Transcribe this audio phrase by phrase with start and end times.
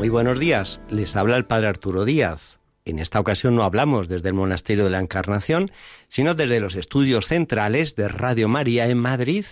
[0.00, 0.80] Muy buenos días.
[0.88, 2.58] Les habla el Padre Arturo Díaz.
[2.86, 5.70] En esta ocasión no hablamos desde el Monasterio de la Encarnación,
[6.08, 9.44] sino desde los estudios centrales de Radio María en Madrid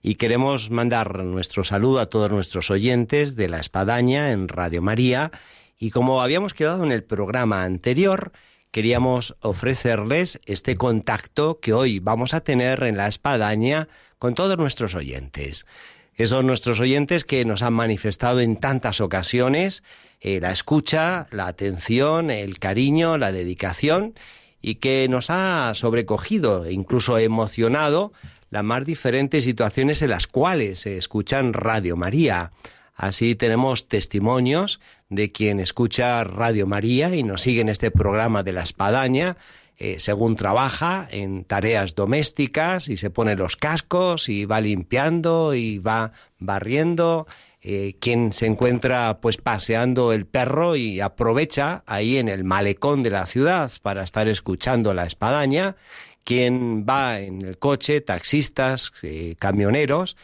[0.00, 5.32] y queremos mandar nuestro saludo a todos nuestros oyentes de la Espadaña en Radio María
[5.76, 8.30] y como habíamos quedado en el programa anterior,
[8.70, 13.88] queríamos ofrecerles este contacto que hoy vamos a tener en la Espadaña
[14.20, 15.66] con todos nuestros oyentes
[16.16, 19.82] esos nuestros oyentes que nos han manifestado en tantas ocasiones
[20.20, 24.14] eh, la escucha, la atención, el cariño, la dedicación
[24.60, 28.12] y que nos ha sobrecogido e incluso emocionado
[28.50, 32.52] las más diferentes situaciones en las cuales se escuchan Radio María.
[32.94, 38.52] Así tenemos testimonios de quien escucha Radio María y nos sigue en este programa de
[38.52, 39.38] la espadaña,
[39.82, 45.78] eh, según trabaja en tareas domésticas y se pone los cascos y va limpiando y
[45.78, 47.26] va barriendo,
[47.62, 53.08] eh, quien se encuentra pues paseando el perro y aprovecha ahí en el malecón de
[53.08, 55.76] la ciudad para estar escuchando la espadaña,
[56.24, 60.18] quien va en el coche, taxistas, eh, camioneros,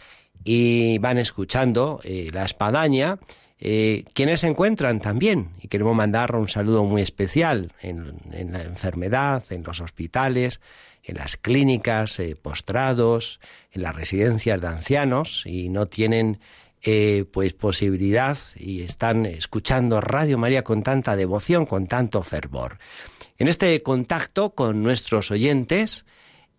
[0.44, 3.18] y van escuchando la espadaña
[3.58, 8.18] eh, quienes se encuentran también, y queremos mandar un saludo muy especial en,
[8.52, 10.60] la enfermedad, en los hospitales,
[11.02, 13.40] en las clínicas, eh, postrados,
[13.72, 16.38] en las residencias de ancianos y no tienen
[16.82, 22.78] eh, pues posibilidad y están escuchando Radio María con tanta devoción, con tanto fervor.
[23.38, 26.04] En este contacto con nuestros oyentes,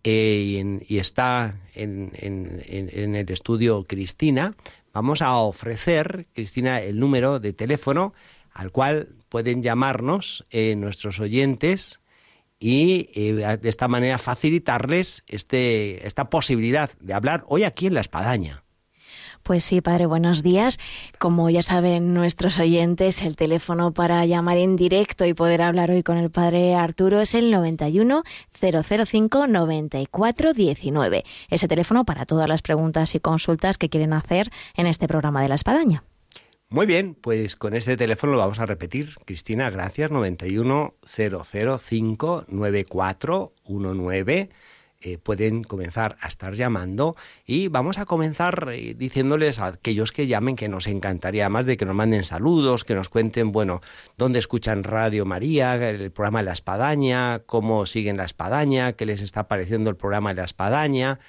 [0.02, 4.54] y, está en, el estudio Cristina,
[4.98, 8.14] vamos a ofrecer, Cristina, el número de teléfono
[8.52, 12.00] al cual pueden llamarnos eh, nuestros oyentes
[12.58, 18.00] y eh, de esta manera facilitarles este, esta posibilidad de hablar hoy aquí en La
[18.00, 18.64] Espadaña.
[19.48, 20.78] Pues sí, padre, buenos días.
[21.18, 26.02] Como ya saben nuestros oyentes, el teléfono para llamar en directo y poder hablar hoy
[26.02, 28.24] con el padre Arturo es el 91
[28.60, 31.24] 005 94 19.
[31.48, 35.48] Ese teléfono para todas las preguntas y consultas que quieren hacer en este programa de
[35.48, 36.04] la Espadaña.
[36.68, 39.14] Muy bien, pues con este teléfono lo vamos a repetir.
[39.24, 40.10] Cristina, gracias.
[40.10, 44.50] 91 005 94 19
[45.00, 47.14] eh, pueden comenzar a estar llamando
[47.46, 51.76] y vamos a comenzar eh, diciéndoles a aquellos que llamen que nos encantaría más de
[51.76, 53.80] que nos manden saludos, que nos cuenten, bueno,
[54.16, 59.20] dónde escuchan Radio María, el programa de la Espadaña, cómo siguen la Espadaña, qué les
[59.20, 61.20] está pareciendo el programa de la Espadaña.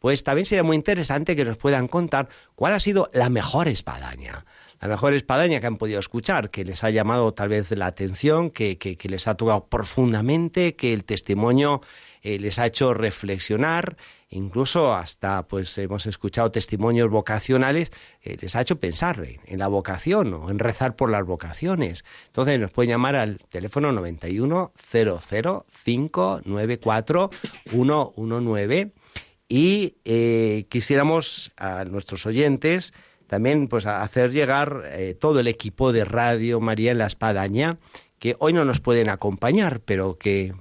[0.00, 4.44] Pues también sería muy interesante que nos puedan contar cuál ha sido la mejor espadaña
[4.80, 8.50] la mejor espadaña que han podido escuchar, que les ha llamado tal vez la atención,
[8.50, 11.82] que, que, que les ha tocado profundamente, que el testimonio
[12.22, 13.96] eh, les ha hecho reflexionar,
[14.30, 17.90] incluso hasta pues hemos escuchado testimonios vocacionales,
[18.22, 22.04] eh, les ha hecho pensar en la vocación o en rezar por las vocaciones.
[22.26, 24.72] Entonces nos pueden llamar al teléfono 91
[25.84, 27.30] 594
[27.64, 28.92] 119
[29.48, 32.92] y eh, quisiéramos a nuestros oyentes
[33.26, 34.84] también pues hacer llegar
[35.18, 37.78] todo el equipo de Radio María en la Espadaña
[38.22, 40.54] que hoy no nos pueden acompañar, pero que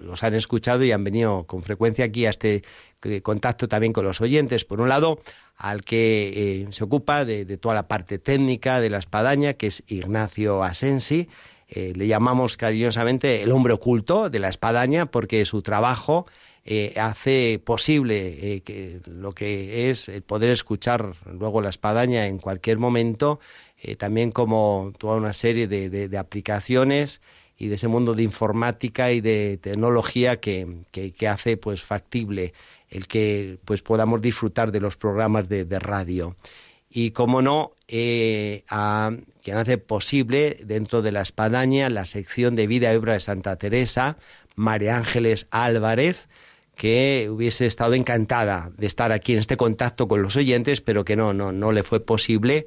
[0.00, 2.62] los han escuchado y han venido con frecuencia aquí a este
[3.02, 4.66] eh, contacto también con los oyentes.
[4.66, 5.18] Por un lado,
[5.56, 9.82] al que eh, se ocupa de, toda la parte técnica de la espadaña, que es
[9.86, 11.26] Ignacio Asensi.
[11.68, 16.26] Eh, le llamamos cariñosamente el hombre oculto de la espadaña porque su trabajo
[16.96, 23.38] hace posible que lo que es el poder escuchar luego la espadaña en cualquier momento
[23.86, 27.20] eh, también como toda una serie de, aplicaciones
[27.58, 30.66] y de ese mundo de informática y de tecnología que,
[31.28, 32.54] hace pues factible
[32.88, 36.34] el que pues podamos disfrutar de los programas de, radio.
[36.88, 42.66] Y como no eh, a quien hace posible dentro de la espadaña la sección de
[42.66, 44.16] vida y obra de Santa Teresa
[44.56, 46.26] María Ángeles Álvarez
[46.74, 51.16] que hubiese estado encantada de estar aquí en este contacto con los oyentes pero que
[51.16, 52.66] no no no le fue posible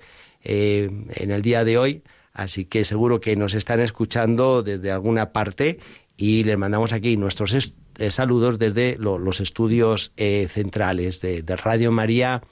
[0.50, 5.34] eh, en el día de hoy, así que seguro que nos están escuchando desde alguna
[5.34, 5.78] parte
[6.16, 7.54] y les mandamos aquí nuestros
[7.98, 12.44] eh, saludos desde los estudios eh, centrales de, Radio María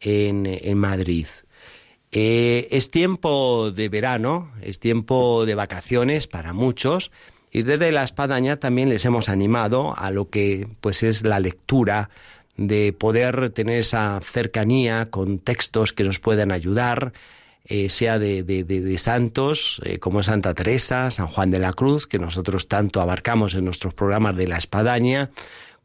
[0.00, 1.26] en, Madrid.
[2.12, 7.10] Eh, es tiempo de verano, es tiempo de vacaciones para muchos
[7.50, 12.08] y desde la espadaña también les hemos animado a lo que pues es la lectura
[12.56, 17.12] de poder tener esa cercanía con textos que nos puedan ayudar,
[17.64, 22.68] eh, sea de, santos eh, como Santa Teresa, San Juan de la Cruz, que nosotros
[22.68, 25.30] tanto abarcamos en nuestros programas de la espadaña,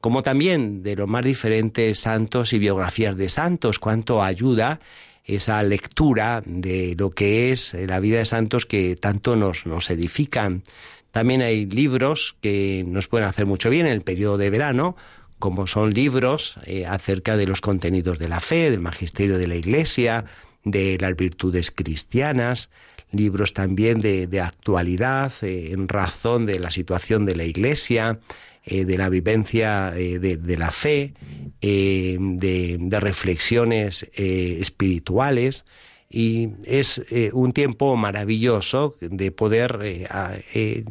[0.02, 4.80] como también de los más diferentes santos y biografías de santos, cuánto ayuda
[5.26, 10.64] esa lectura de lo que es la vida de santos que tanto nos, nos edifican.
[11.12, 14.96] También hay libros que nos pueden hacer mucho bien en el periodo de verano,
[15.40, 19.56] como son libros eh, acerca de los contenidos de la fe, del magisterio de la
[19.56, 20.26] Iglesia,
[20.64, 22.70] de las virtudes cristianas,
[23.12, 28.20] libros también de, actualidad eh, en razón de la situación de la Iglesia,
[28.66, 31.14] eh, de la vivencia de, la fe,
[31.62, 35.66] de, reflexiones espirituales.
[36.12, 37.02] Y es
[37.34, 40.08] un tiempo maravilloso de poder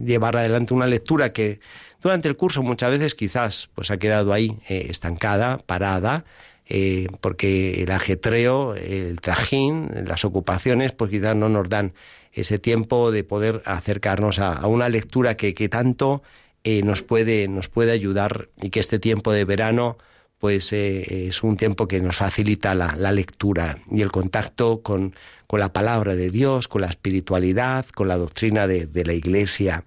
[0.04, 1.58] llevar adelante una lectura que
[2.00, 6.24] durante el curso muchas veces quizás pues ha quedado ahí eh, estancada, parada,
[6.68, 11.94] eh, porque el ajetreo, el trajín, las ocupaciones, pues quizás no nos dan
[12.32, 16.22] ese tiempo de poder acercarnos a, una lectura que, que tanto
[16.64, 19.98] eh, nos, puede, nos puede ayudar y que este tiempo de verano
[20.38, 25.12] pues es un tiempo que nos facilita la, lectura y el contacto con,
[25.48, 29.84] con, la palabra de Dios, con la espiritualidad, con la doctrina de, de la Iglesia.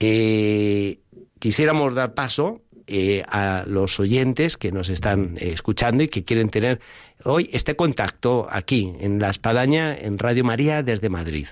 [0.00, 0.98] Eh,
[1.38, 6.50] quisiéramos dar paso eh, a los oyentes que nos están eh, escuchando y que quieren
[6.50, 6.80] tener
[7.24, 11.46] hoy este contacto aquí, en La Espadaña, en Radio María, desde Madrid.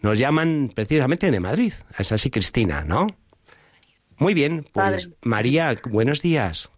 [0.00, 1.72] Nos llaman precisamente de Madrid.
[1.96, 3.06] Es así, Cristina, ¿no?
[4.18, 6.70] Muy bien, pues María, buenos días.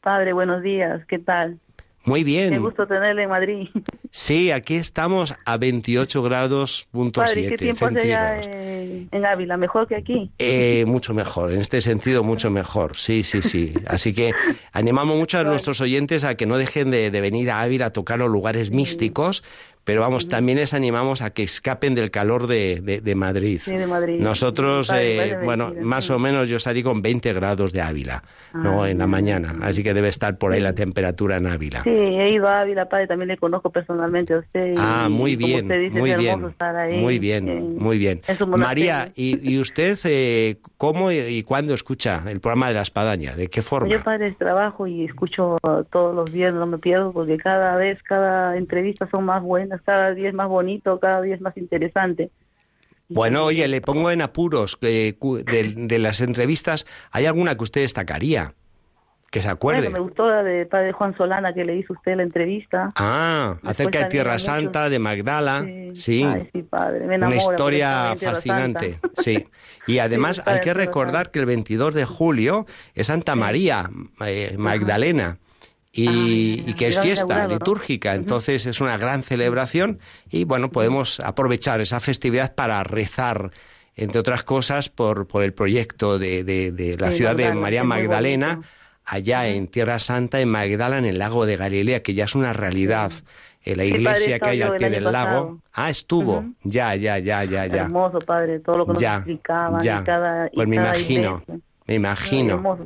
[0.00, 1.60] Padre, buenos días, ¿qué tal?
[2.08, 2.50] Muy bien.
[2.50, 3.68] Me gusto tenerle en Madrid.
[4.10, 9.58] Sí, aquí estamos a 28 grados punto ¿qué tiempo en Ávila?
[9.58, 10.30] ¿Mejor que aquí?
[10.38, 13.74] Eh, mucho mejor, en este sentido mucho mejor, sí, sí, sí.
[13.86, 14.32] Así que
[14.72, 17.92] animamos mucho a nuestros oyentes a que no dejen de, de venir a Ávila a
[17.92, 19.44] tocar los lugares místicos,
[19.88, 23.58] pero vamos, también les animamos a que escapen del calor de, de, Madrid.
[23.64, 24.20] Sí, de Madrid.
[24.20, 28.82] Nosotros, eh, bueno, más o menos yo salí con 20 grados de Ávila, ¿no?
[28.82, 31.84] Ah, en la mañana, así que debe estar por ahí la temperatura enÁvila.
[31.84, 34.74] Sí, he ido a Ávila, padre, también le conozco personalmente a usted.
[34.76, 36.52] ah, muy bien, muy bien,
[37.00, 38.20] muy bien, muy bien.
[38.46, 43.34] María, ¿y, y usted eh, cómo y cuándo escucha el programa de la espadaña?
[43.36, 43.88] ¿De qué forma?
[43.88, 45.56] Yo, padre, trabajo y escucho
[45.90, 50.14] todos los días, no me pierdo, porque cada vez, cada entrevista son más buenas cada
[50.14, 52.30] día es más bonito, cada día es más interesante.
[53.08, 58.54] Bueno, oye, le pongo en apuros de, de, las entrevistas, ¿hay alguna que usted destacaría?
[59.30, 59.90] Que se acuerde.
[59.90, 62.92] me gustó la de padre Juan Solana que le hizo usted la entrevista.
[62.96, 65.66] Ah, acerca de Tierra Santa, de Magdala.
[65.92, 66.26] Sí.
[66.52, 66.62] sí.
[66.62, 67.06] padre.
[67.06, 68.98] Me Una historia fascinante.
[69.18, 69.46] Sí.
[69.86, 72.64] Y además hay que recordar que el 22 de julio
[72.94, 73.90] es Santa María
[74.24, 75.36] eh, Magdalena
[75.98, 78.14] y, que es fiesta litúrgica.
[78.14, 79.98] Entonces es una gran celebración
[80.30, 83.50] y bueno, podemos aprovechar esa festividad para rezar,
[83.96, 88.60] entre otras cosas, por, por el proyecto de, de, la ciudad de María Magdalena,
[89.04, 92.52] allá en Tierra Santa, en Magdala, en el lago de Galilea, que ya es una
[92.52, 93.10] realidad.
[93.64, 95.60] la iglesia que hay al pie del lago.
[95.72, 96.44] Ah, estuvo.
[96.62, 97.82] Ya, ya, ya, ya, ya.
[97.82, 99.82] Hermoso, padre, todo lo que nos ya, explicaban.
[99.82, 100.04] Ya.
[100.04, 101.42] cada, pues me imagino.
[101.88, 102.78] Me imagino.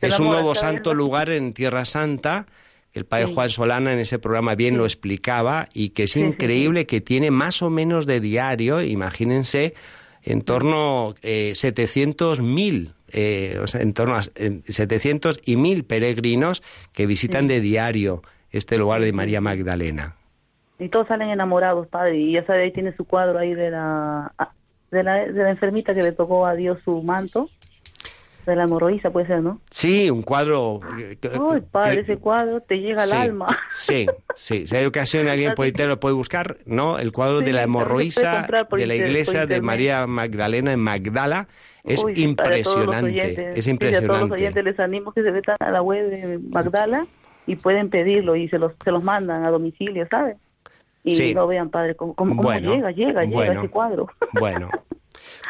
[0.00, 2.46] es un nuevo santo lugar en Tierra Santa.
[2.92, 7.00] El padre Juan Solana en ese programa bien lo explicaba y que es increíble que
[7.00, 9.74] tiene más o menos de diario, imagínense,
[10.22, 16.62] en torno a eh, 700.000 eh, o sea, en torno a 700 y mil peregrinos
[16.92, 20.14] que visitan de diario este lugar de María Magdalena.
[20.78, 24.32] Y todos salen enamorados, padre, y ya sabe, ahí tiene su cuadro ahí de la,
[24.90, 27.50] de la, de la enfermita que le tocó a Dios su manto
[28.46, 29.60] de la hemorroísa puede ser, ¿no?
[29.80, 30.78] Sí, un cuadro...
[30.94, 33.46] Ay, padre, ese cuadro te llega al alma.
[33.70, 34.06] Sí,
[34.36, 34.66] sí.
[34.66, 36.98] Si hay ocasión, alguien puede, te lo puede buscar, ¿no?
[36.98, 41.48] El cuadro de la hemorroísa de la iglesia de María Magdalena en Magdala.
[41.82, 44.04] Es impresionante, es impresionante.
[44.04, 47.06] a todos los oyentes les animo que se metan a la web de Magdala
[47.46, 50.36] y pueden pedirlo y se los, se los mandan a domicilio, ¿sabes?
[51.04, 54.08] Y lo vean, padre, cómo, cómo, llega, llega, llega ese cuadro.
[54.38, 54.68] Bueno,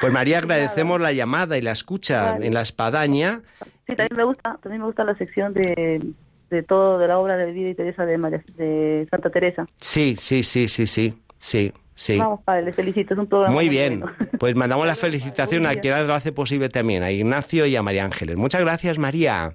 [0.00, 3.42] Pues María, agradecemos la llamada y la escucha en la espadaña.
[3.90, 6.14] Sí, también me gusta, también me gusta la sección de,
[6.50, 8.16] de todo de la obra de vida y Teresa de,
[8.56, 9.66] de Santa Teresa.
[9.78, 11.72] Sí, sí, sí, sí, sí, sí.
[11.94, 12.16] Sí.
[12.16, 13.52] Vamos, padre, le felicito, es un programa.
[13.52, 14.02] Muy bien,
[14.38, 18.06] pues mandamos la felicitación a quien lo hace posible también, a Ignacio y a María
[18.06, 18.38] Ángeles.
[18.38, 19.54] Muchas gracias, María.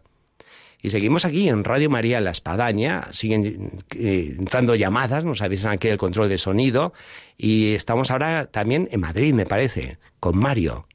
[0.80, 5.88] Y seguimos aquí en Radio María La Espadaña, siguen eh, entrando llamadas, nos avisan aquí
[5.88, 6.94] el control de sonido
[7.36, 10.86] y estamos ahora también en Madrid, me parece, con Mario.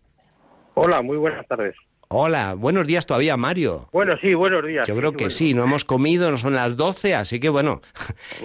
[0.75, 1.75] Hola, muy buenas tardes.
[2.12, 3.88] Hola, buenos días todavía, Mario.
[3.93, 4.85] Bueno, sí, buenos días.
[4.88, 7.83] Yo creo que sí, no hemos comido, no son las 12, así que bueno,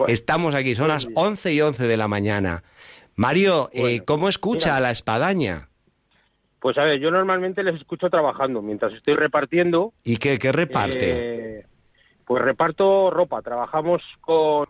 [0.07, 2.63] estamos aquí, son las 11 y 11 de la mañana.
[3.15, 5.69] Mario, eh, ¿cómo escucha a la espadaña?
[6.59, 9.93] Pues a ver, yo normalmente les escucho trabajando mientras estoy repartiendo.
[10.03, 10.99] ¿Y qué, qué reparte?
[11.01, 11.65] Eh,
[12.25, 13.41] pues reparto ropa.
[13.41, 14.67] Trabajamos con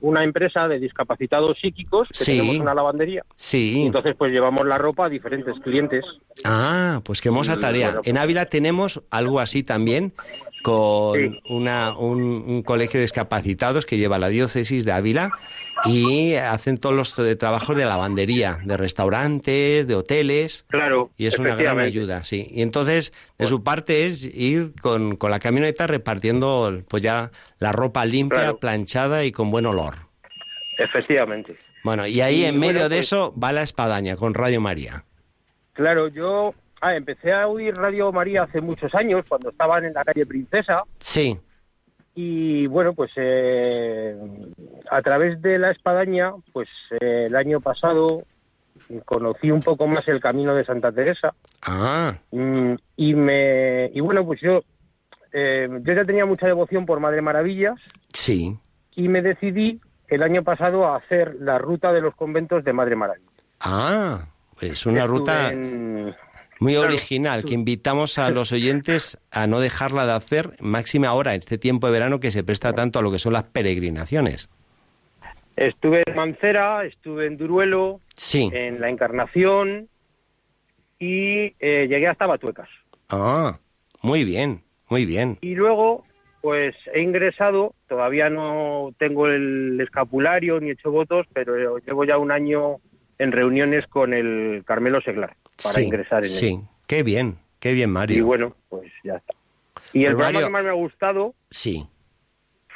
[0.00, 3.24] una empresa de discapacitados psíquicos, que tenemos una lavandería.
[3.36, 3.84] Sí.
[3.84, 6.04] entonces, pues llevamos la ropa a diferentes clientes.
[6.44, 7.96] Ah, pues qué hermosa tarea.
[8.04, 10.14] en Ávila tenemos algo así también,
[10.62, 15.30] con una, un, colegio de discapacitados que lleva la diócesis de Ávila
[15.86, 20.64] y hacen todos los trabajos de lavandería, de restaurantes, de hoteles.
[20.68, 21.10] Claro.
[21.16, 22.48] Y es una gran ayuda, sí.
[22.50, 27.72] Y entonces, de su parte es ir con, con la camioneta repartiendo pues ya la
[27.72, 29.94] ropa limpia, planchada y con buen olor.
[30.78, 31.56] Efectivamente.
[31.84, 35.04] Bueno, y ahí en medio de pues eso va la espadaña con Radio María.
[35.74, 40.04] Claro, yo ah, empecé a oír Radio María hace muchos años, cuando estaban en la
[40.04, 40.82] calle Princesa.
[40.98, 41.38] Sí.
[42.14, 44.16] Y bueno, pues eh,
[44.90, 46.68] a través de la espadaña, pues
[47.00, 48.22] eh, el año pasado
[49.04, 51.34] conocí un poco más el camino de Santa Teresa.
[51.62, 52.14] Ah.
[52.30, 54.62] Mm, y me y bueno, pues yo
[55.32, 57.80] eh, yo ya tenía mucha devoción por Madre Maravillas.
[58.12, 58.56] Sí.
[58.94, 62.94] Y me decidí el año pasado a hacer la ruta de los conventos de Madre
[62.94, 63.30] Maravilla.
[63.58, 64.26] Ah,
[64.60, 65.52] es una ruta
[66.60, 71.40] muy original que invitamos a los oyentes a no dejarla de hacer, máxima ahora, en
[71.40, 74.48] este tiempo de verano que se presta tanto a lo que son las peregrinaciones.
[75.56, 78.50] Estuve en Mancera, estuve en Duruelo, sí.
[78.52, 79.88] en La Encarnación
[80.98, 82.68] y eh, llegué hasta Batuecas.
[83.08, 83.58] Ah,
[84.02, 85.38] muy bien, muy bien.
[85.42, 86.04] Y luego,
[86.40, 92.18] pues he ingresado, todavía no tengo el escapulario ni he hecho votos, pero llevo ya
[92.18, 92.80] un año
[93.18, 96.48] en reuniones con el Carmelo Seglar para ingresar en sí.
[96.48, 98.18] Sí, qué bien, qué bien, Mario.
[98.18, 99.34] Y bueno, pues ya está.
[99.92, 101.86] Y el pues, programa que más me ha gustado sí.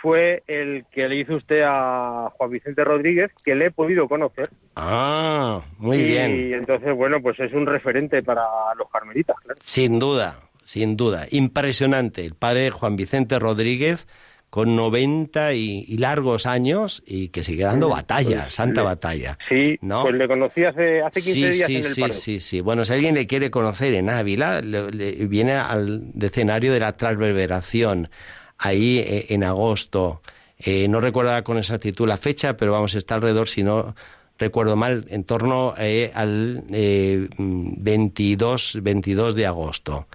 [0.00, 4.50] fue el que le hizo usted a Juan Vicente Rodríguez, que le he podido conocer.
[4.76, 6.50] Ah, muy bien.
[6.50, 8.44] Y entonces, bueno, pues es un referente para
[8.76, 9.60] los carmelitas, claro.
[9.62, 11.26] Sin duda, sin duda.
[11.30, 12.24] Impresionante.
[12.24, 14.06] El padre Juan Vicente Rodríguez
[14.50, 19.38] con 90 y, largos años y que sigue dando batalla, pues santa batalla.
[19.48, 20.02] Sí, ¿no?
[20.02, 22.60] pues le conocí hace, hace 15 días sí, en el Sí, sí, sí.
[22.60, 28.10] Bueno, si alguien le quiere conocer en Ávila, viene al escenario de la transverberación,
[28.56, 30.22] ahí eh, en agosto.
[30.58, 33.94] Eh, no recuerdo con exactitud la fecha, pero vamos a estar alrededor, si no
[34.38, 40.06] recuerdo mal, en torno eh, al 22, 22 de agosto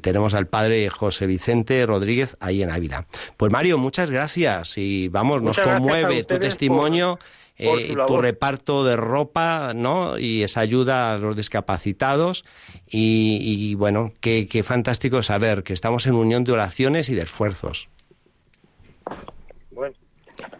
[0.00, 3.06] tenemos al padre José Vicente Rodríguez ahí en Ávila.
[3.36, 7.18] Pues Mario, muchas gracias y vamos, nos conmueve tu testimonio.
[7.62, 10.18] Eh, tu reparto de ropa, ¿no?
[10.18, 12.46] Y esa ayuda a los discapacitados.
[12.86, 17.90] Y, bueno, qué, fantástico saber que estamos en unión de oraciones y de esfuerzos.
[19.70, 19.94] Bueno,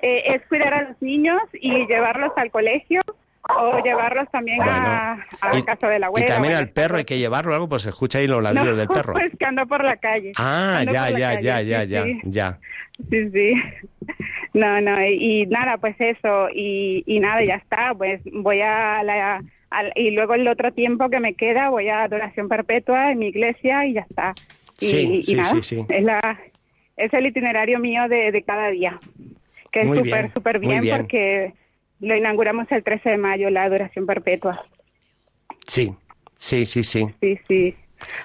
[0.01, 3.03] Eh, es cuidar a los niños y llevarlos al colegio
[3.49, 6.27] o llevarlos también a, la casa de la abuela.
[6.27, 8.89] Y también al perro hay que llevarlo algo, pues se escucha ahí los ladridos del
[8.89, 9.15] perro.
[9.23, 10.33] Pues que anda por la calle.
[10.39, 12.59] Ah, ya, ya, ya, ya, ya, ya.
[13.11, 13.55] Sí, sí.
[14.55, 19.43] No, no, y, nada, pues eso, y, y nada, ya está, pues voy a la,
[19.95, 23.87] y luego el otro tiempo que me queda voy a adoración perpetua en mi iglesia
[23.87, 24.33] y ya está.
[24.79, 26.39] Y, sí, sí, nada, sí, Es, la,
[26.99, 28.99] es el itinerario mío de, cada día,
[29.71, 31.55] que es súper, súper bien, porque
[32.03, 34.67] lo inauguramos el 13 de mayo, la adoración perpetua.
[35.67, 35.95] Sí,
[36.37, 37.07] sí, sí, sí.
[37.21, 37.77] Sí, sí.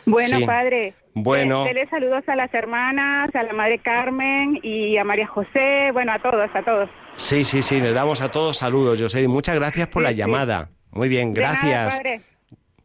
[0.06, 0.94] Bueno, padre.
[1.14, 1.64] Bueno.
[1.64, 6.20] Dele saludos a las hermanas, a la madre Carmen y a María José, bueno, a
[6.20, 6.90] todos, a todos.
[7.16, 9.28] Sí, sí, sí, les damos a todos saludos, José.
[9.28, 10.70] Muchas gracias por la llamada.
[10.92, 12.00] Muy bien, gracias.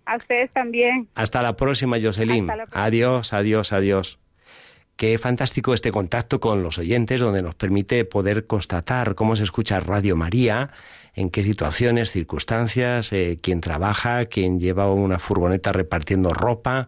[0.04, 1.08] A ustedes también.
[1.14, 2.50] Hasta la próxima, Jocelyn.
[2.72, 4.21] Adiós, adiós, adiós.
[5.02, 9.80] Qué fantástico este contacto con los oyentes, donde nos permite poder constatar cómo se escucha
[9.80, 10.70] Radio María,
[11.16, 16.86] en qué situaciones, circunstancias, eh, quién trabaja, quién lleva una furgoneta repartiendo ropa,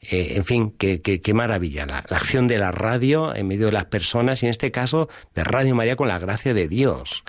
[0.00, 1.84] eh, en fin, qué, maravilla.
[1.84, 5.10] La, la, acción de la radio en medio de las personas y en este caso
[5.34, 7.24] de Radio María con la gracia de Dios.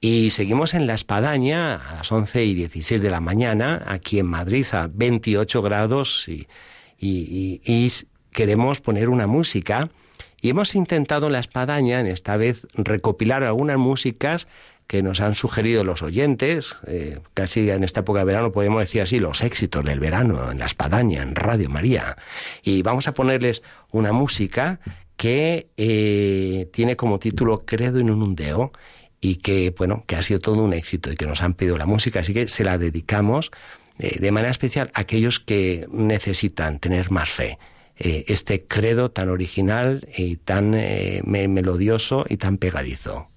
[0.00, 4.26] Y seguimos en La Espadaña a las 11 y 16 de la mañana, aquí en
[4.26, 6.46] Madrid a 28 grados y,
[6.96, 7.90] y, y,
[8.36, 9.88] queremos poner una música.
[10.42, 14.46] Y hemos intentado en La Espadaña, en esta vez, recopilar algunas músicas
[14.86, 19.00] que nos han sugerido los oyentes, eh, casi en esta época de verano podemos decir
[19.00, 22.18] así, los éxitos del verano en La Espadaña, en Radio María.
[22.62, 24.80] Y vamos a ponerles una música
[25.16, 28.70] que eh, tiene como título Credo en un undeo
[29.18, 31.86] y que, bueno, que ha sido todo un éxito y que nos han pedido la
[31.86, 33.50] música, así que se la dedicamos
[33.98, 37.58] eh, de manera especial a aquellos que necesitan tener más fe.
[37.96, 43.28] Este credo tan original y tan melodioso y tan pegadizo.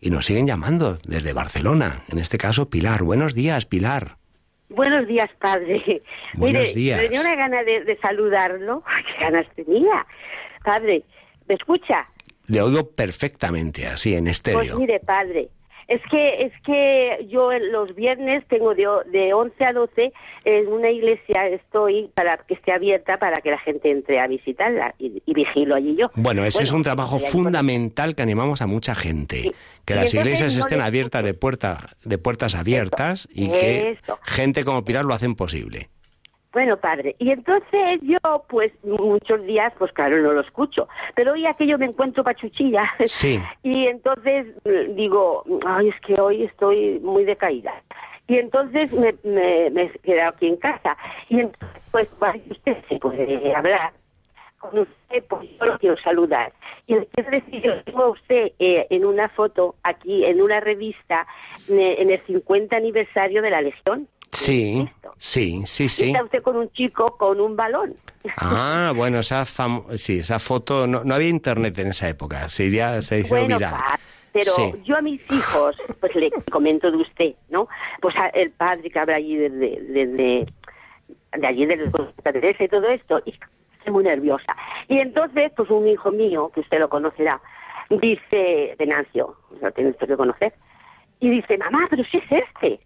[0.00, 3.04] Y nos siguen llamando desde Barcelona, en este caso Pilar.
[3.04, 4.23] Buenos días, Pilar.
[4.68, 6.02] Buenos días, padre.
[6.34, 7.00] Buenos días.
[7.00, 8.82] tenía una gana de, saludarlo.
[9.06, 10.06] ¿Qué ganas tenía?
[10.64, 11.04] Padre,
[11.48, 12.08] ¿me escucha?
[12.46, 14.58] Le oigo perfectamente, así, en estéreo.
[14.58, 15.48] Pues mire, padre,
[15.88, 20.12] es que, es que yo los viernes tengo de, de 11 a 12
[20.44, 24.94] en una iglesia estoy para que esté abierta para que la gente entre a visitarla
[24.98, 26.10] y, vigilo allí yo.
[26.14, 29.52] Bueno, ese es un trabajo fundamental que animamos a mucha gente.
[29.84, 35.04] Que las iglesias estén abiertas de, puerta, de puertas abiertas y que gente como Pilar
[35.04, 35.88] lo hacen posible.
[36.54, 41.46] Bueno, padre, y entonces yo, pues, muchos días, pues claro, no lo escucho, pero hoy
[41.46, 42.88] aquello me encuentro pachuchilla.
[43.04, 43.42] Sí.
[43.64, 47.72] Y entonces mm, digo, ay, es que hoy estoy muy decaída.
[48.28, 50.96] Y entonces me, me, he quedado aquí en casa.
[51.28, 52.08] Y entonces, pues,
[52.48, 53.92] usted se puede hablar
[54.58, 56.52] con usted, pues yo lo quiero saludar.
[56.86, 61.26] Y quiero decir, yo tengo a usted eh, en una foto aquí, en una revista,
[61.68, 66.06] en el 50 aniversario de la Legión Sí, sí, sí, sí.
[66.08, 67.94] Está usted con un chico con un balón.
[68.36, 69.44] Ah, bueno, esa
[69.96, 72.70] sí, esa foto, no, no había internet en esa época, se,
[73.02, 73.74] se hizo bueno, viral.
[74.32, 77.68] Pero yo a mis hijos, pues le comento de usted, ¿no?
[78.00, 80.46] Pues el padre que habla allí desde, desde
[81.38, 81.90] de allí de
[82.22, 83.34] Teresa y todo esto, y
[83.78, 84.56] estoy muy nerviosa.
[84.88, 87.40] Y entonces, pues un hijo mío, que usted lo conocerá,
[87.90, 90.54] dice, Venancio, lo tiene usted que conocer,
[91.20, 92.80] y dice, mamá, pero si es este.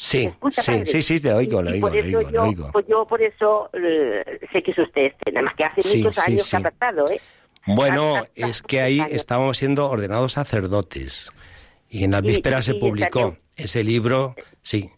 [0.00, 1.90] Sí, sí, sí, sí, te oigo, lo oigo,
[2.30, 5.64] lo oigo, Pues yo por eso eh, sé que es usted este, nada más que
[5.64, 7.20] hace muchos años que ha pasado, ¿eh?
[7.66, 11.30] Bueno, es que ahí estábamos siendo ordenados sacerdotes
[11.90, 14.90] y en las vísperas se publicó ese libro, sí.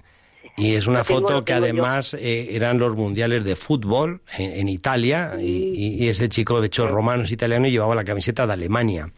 [0.57, 6.07] Y es una foto que además eh, eran los mundiales de fútbol en, Italia y,
[6.07, 9.11] ese chico, de hecho, romano es italiano y llevaba la camiseta de Alemania.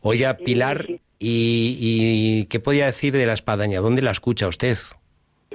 [0.00, 0.86] Oiga, Pilar,
[1.18, 3.80] y, ¿y qué podía decir de la espadaña?
[3.80, 4.78] ¿Dónde la escucha usted?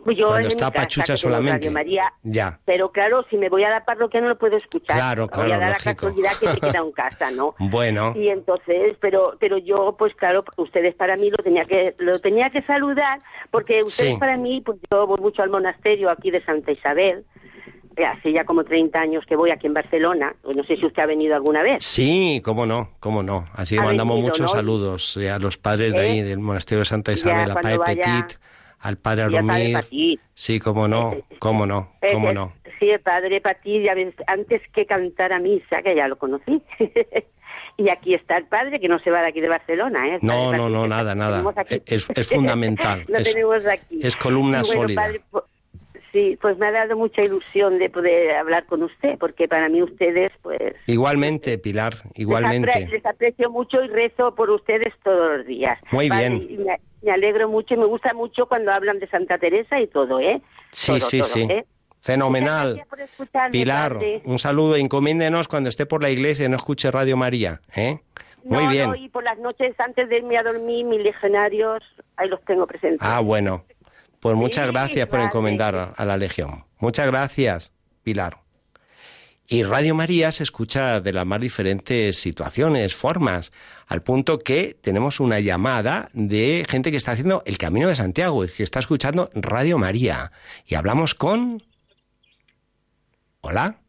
[0.04, 1.70] Pues Cuando está Pachucha solamente.
[1.70, 2.60] María, ya.
[2.66, 4.98] Pero claro, si me voy a la parroquia no lo puedo escuchar.
[4.98, 6.12] Claro, claro, voy a dar lógico.
[6.22, 7.56] la que se queda en casa, ¿no?
[7.60, 8.14] bueno.
[8.16, 12.50] Y entonces, pero pero yo, pues claro, ustedes para mí lo tenía que lo tenía
[12.50, 13.20] que saludar
[13.52, 17.26] porque ustedes para mí, pues yo voy mucho al monasterio aquí de Santa Isabel.
[17.98, 20.34] Hace ya como 30 años que voy aquí en Barcelona.
[20.56, 21.84] No sé si usted ha venido alguna vez.
[21.84, 23.44] Sí, cómo no, cómo no.
[23.54, 26.24] Así mandamos muchos saludos eh, a los padres de ahí, ¿Eh?
[26.24, 28.40] del monasterio de Santa Isabel, a Pai Petit
[28.80, 29.78] al padre Aromir.
[30.34, 32.54] Sí, cómo no, cómo no, cómo no.
[32.80, 33.86] Sí, el padre Patí,
[34.28, 36.62] antes que cantar a misa, que ya lo conocí.
[37.78, 40.08] y aquí está el padre, que no se va de aquí de Barcelona.
[40.08, 40.20] ¿eh?
[40.22, 41.44] No, no, no, nada, nada.
[41.86, 43.04] Es, es, fundamental.
[43.10, 44.00] lo es, tenemos aquí.
[44.02, 45.12] Es columna sólida.
[46.14, 49.82] sí, pues me ha dado mucha ilusión de poder hablar con usted, porque para mí
[49.84, 50.74] ustedes, pues...
[50.88, 52.88] Igualmente, Pilar, igualmente.
[52.90, 55.78] Les, aprecio mucho y rezo por ustedes todos los días.
[55.92, 59.88] Muy bien me alegro mucho y me gusta mucho cuando hablan de Santa Teresa y
[59.88, 60.42] todo, ¿eh?
[60.72, 61.42] Sí, sí, sí.
[61.42, 61.66] ¿eh?
[62.02, 62.86] Fenomenal.
[63.52, 64.76] Pilar, un saludo.
[64.76, 67.62] Encomiéndenos cuando esté por la iglesia y no escuche Radio María.
[67.76, 68.00] ¿eh?
[68.44, 68.96] Muy bien.
[68.96, 71.84] y por las noches antes de irme a dormir, mis legionarios,
[72.16, 73.00] ahí los tengo presentes.
[73.02, 73.64] Ah, bueno.
[74.20, 76.66] Pues muchas gracias por encomendar a la Legión.
[76.80, 78.38] Muchas gracias, Pilar.
[79.52, 83.52] Y Radio María se escucha de las más diferentes situaciones, formas,
[83.88, 88.46] al punto que tenemos una llamada de gente que está haciendo el Camino de Santiago
[88.46, 90.32] y que está escuchando Radio María.
[90.68, 91.64] Y hablamos con...
[93.42, 93.80] Hola.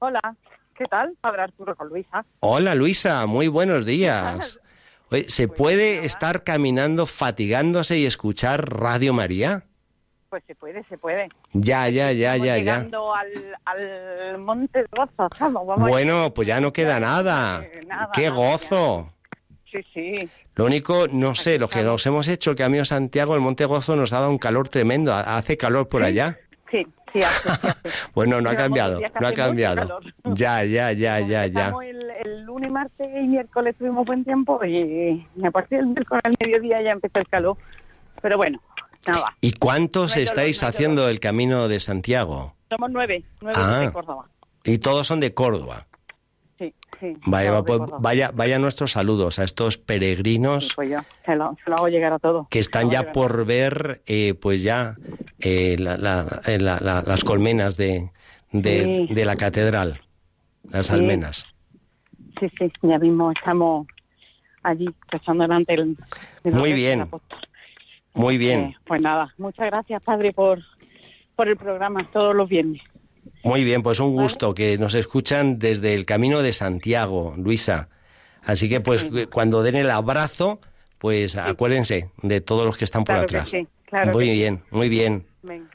[0.00, 0.36] Hola,
[0.74, 1.16] ¿qué tal?
[1.20, 2.26] Padre Arturo con Luisa.
[2.40, 4.58] Hola Luisa, muy buenos días.
[5.28, 9.66] ¿Se pues puede estar caminando fatigándose y escuchar Radio María?
[10.34, 11.28] Pues se puede, se puede.
[11.52, 13.28] Ya, ya, ya, ya, llegando Al,
[13.66, 15.28] al Monte Gozo,
[15.76, 17.64] bueno, pues ya no queda nada.
[18.12, 19.12] ¡Qué gozo!
[19.70, 20.28] Sí, sí.
[20.56, 23.94] Lo único, no sé, lo que nos hemos hecho el Camino Santiago, el Monte Gozo
[23.94, 25.14] nos ha dado un calor tremendo.
[25.14, 26.36] ¿Hace calor por allá?
[26.68, 27.48] Sí, sí, hace,
[28.16, 30.00] bueno, no ha cambiado, no ha cambiado.
[30.24, 31.72] Ya, ya, ya, ya, ya.
[31.80, 36.34] El, el, lunes, martes y miércoles tuvimos buen tiempo y a partir del miércoles al
[36.40, 37.56] mediodía ya empezó el calor.
[38.20, 38.60] Pero bueno,
[39.40, 42.54] ¿Y cuántos estáis haciendo el camino de Santiago?
[42.68, 43.90] Somos nueve, nueve de ah.
[43.92, 44.28] Córdoba.
[44.64, 45.86] Y todos son de Córdoba.
[46.58, 47.16] Sí, sí.
[47.26, 50.72] Vaya, pues, vaya, vaya nuestros saludos a estos peregrinos.
[50.74, 52.48] pues yo, se lo, hago llegar a todos.
[52.48, 54.96] Que están ya por ver, eh, pues ya,
[55.40, 55.76] eh,
[56.46, 58.10] eh, las colmenas de,
[58.52, 60.00] de, la catedral,
[60.70, 61.46] las almenas.
[62.40, 63.86] Sí, sí, ya mismo estamos
[64.62, 65.96] allí, pasando delante del...
[66.44, 67.08] Muy bien.
[68.14, 68.74] Muy bien.
[68.84, 70.60] pues nada, muchas gracias, padre, por,
[71.36, 72.80] por el programa todos los viernes.
[73.42, 77.88] Muy bien, pues un gusto que nos escuchan desde el Camino de Santiago, Luisa.
[78.42, 80.60] Así que pues cuando den el abrazo,
[80.98, 83.50] pues acuérdense de todos los que están por atrás.
[83.50, 85.26] Sí, claro muy bien, muy bien.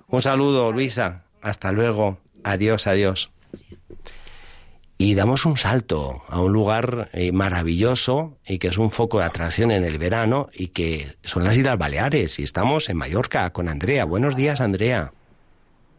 [0.08, 1.26] Un saludo, Luisa.
[1.42, 2.18] Hasta luego.
[2.44, 3.32] Adiós, adiós
[5.02, 9.26] y damos un salto a un lugar eh, maravilloso y que es un foco de
[9.26, 13.70] atracción en el verano y que son las Islas Baleares y estamos en Mallorca con
[13.70, 14.04] Andrea.
[14.04, 15.14] Buenos días, Andrea.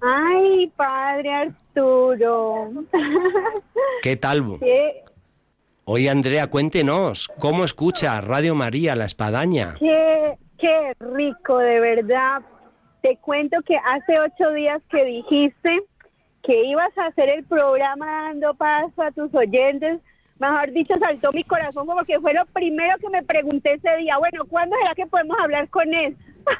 [0.02, 2.70] Ay, padre Arturo.
[4.02, 4.58] ¿Qué tal?
[5.84, 9.76] Oye, Andrea, cuéntenos, ¿cómo escucha Radio María, La Espadaña?
[9.78, 12.42] Qué, qué rico, de verdad.
[13.00, 15.84] Te cuento que hace ocho días que dijiste
[16.42, 20.00] que ibas a hacer el programa dando paso a tus oyentes.
[20.38, 24.16] Mejor dicho, saltó mi corazón como que fue lo primero que me pregunté ese día.
[24.18, 26.16] Bueno, ¿cuándo será que podemos hablar con él?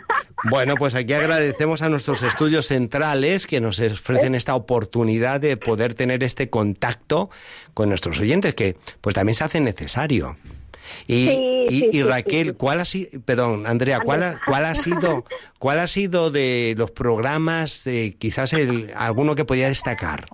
[0.51, 5.95] Bueno, pues aquí agradecemos a nuestros estudios centrales que nos ofrecen esta oportunidad de poder
[5.95, 7.29] tener este contacto
[7.75, 10.37] con nuestros oyentes, que pues también se hace necesario.
[11.07, 15.25] Y, Raquel, ¿cuál ha sido, perdón, Andrea, ¿cuál ha, cuál ha sido,
[15.59, 17.85] cuál ha sido de los programas,
[18.19, 20.27] quizás el, alguno que podía destacar?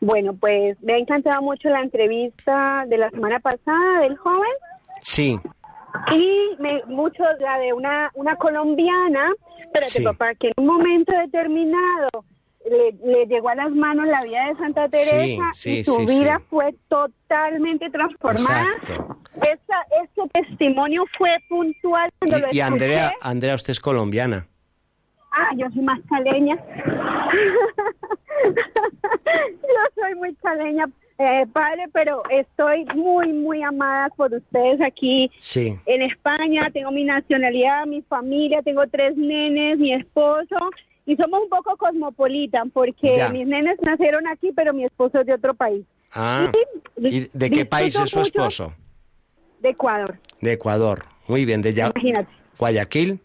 [0.00, 4.50] Bueno, pues me ha encantado mucho la entrevista de la semana pasada del joven.
[5.02, 5.38] Sí.
[6.14, 9.32] Y me, mucho la de una, una colombiana,
[9.72, 10.02] pero sí.
[10.02, 12.08] papá, que en un momento determinado
[12.68, 17.90] le, llegó a las manos la vida de Santa Teresa y su vida fue totalmente
[17.90, 18.66] transformada.
[19.36, 24.46] Esa, ese testimonio fue puntual cuando y, y Andrea, Andrea, usted es colombiana.
[25.32, 26.56] Ah, yo soy más caleña.
[28.44, 30.86] yo soy muy caleña,
[31.18, 35.30] eh, padre, pero estoy muy, muy amada por ustedes aquí
[35.86, 36.70] en España.
[36.72, 40.56] Tengo mi nacionalidad, mi familia, tengo tres nenes, mi esposo.
[41.10, 45.34] Y somos un poco cosmopolitan porque mis nenes nacieron aquí, pero mi esposo es de
[45.34, 45.84] otro país.
[46.14, 46.52] Ah,
[46.98, 48.72] ¿y de qué país es su esposo?
[49.58, 50.20] De Ecuador.
[50.40, 51.62] De Ecuador, muy bien.
[51.62, 51.92] ¿De ya
[52.56, 53.18] Guayaquil?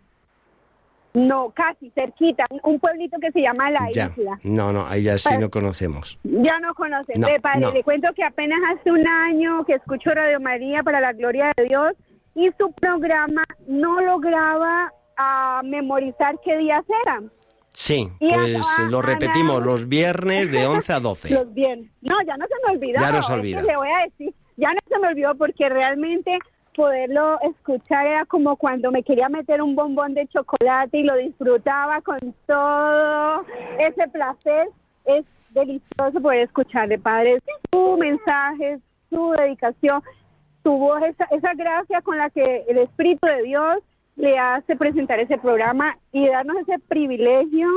[1.14, 4.40] No, casi, cerquita, un pueblito que se llama La Isla.
[4.42, 6.18] No, no, ahí ya sí no conocemos.
[6.24, 7.22] Ya no conocen.
[7.40, 11.54] padre, le cuento que apenas hace un año que escucho Radio María para la gloria
[11.56, 11.94] de Dios
[12.34, 17.30] y su programa no lograba a ah, memorizar qué días eran.
[17.86, 21.30] Sí, pues lo repetimos los viernes de 11 a 12.
[21.30, 21.92] Los viernes.
[22.02, 23.00] No, ya no se me olvidó.
[23.00, 23.62] Ya no se olvida.
[23.62, 26.40] Le voy a decir, ya no se me olvidó porque realmente
[26.76, 32.02] poderlo escuchar era como cuando me quería meter un bombón de chocolate y lo disfrutaba
[32.02, 33.46] con todo
[33.78, 34.70] ese placer.
[35.06, 37.40] Es delicioso poder escucharle, Padre,
[37.72, 38.80] su mensaje,
[39.12, 40.02] su dedicación,
[40.64, 43.78] su voz, esa, esa gracia con la que el Espíritu de Dios
[44.16, 47.68] le hace presentar ese programa y darnos ese privilegio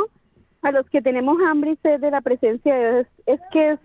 [0.62, 3.06] a los que tenemos hambre y sed de la presencia de Dios.
[3.26, 3.80] Es que es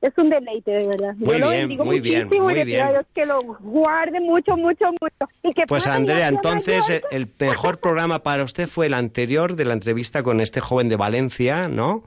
[0.00, 1.14] es un deleite, de verdad.
[1.16, 2.84] Muy bien, muy bien, muy bien.
[3.14, 5.32] que lo guarde mucho, mucho, mucho.
[5.42, 9.72] Y que pues Andrea, entonces el, mejor programa para usted fue el anterior de la
[9.72, 12.04] entrevista con este joven de Valencia, ¿no?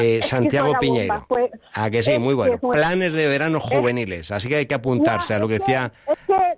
[0.00, 1.26] Eh, Santiago Piñero.
[1.72, 2.58] ah, que sí, muy bueno.
[2.58, 5.92] Planes de verano juveniles, así que hay que apuntarse a lo que decía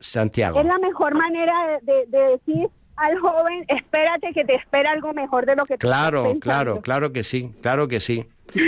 [0.01, 0.61] Santiago.
[0.61, 5.45] Es la mejor manera de, de decir al joven, espérate que te espera algo mejor
[5.47, 8.27] de lo que Claro, claro, claro que sí, claro que sí.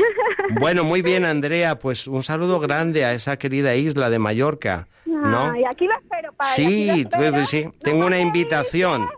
[0.61, 5.55] Bueno, muy bien, Andrea, pues un saludo grande a esa querida isla de Mallorca, ¿no?
[5.55, 6.53] Y aquí espero, padre.
[6.55, 7.07] Sí,
[7.45, 9.09] sí, tengo una invitación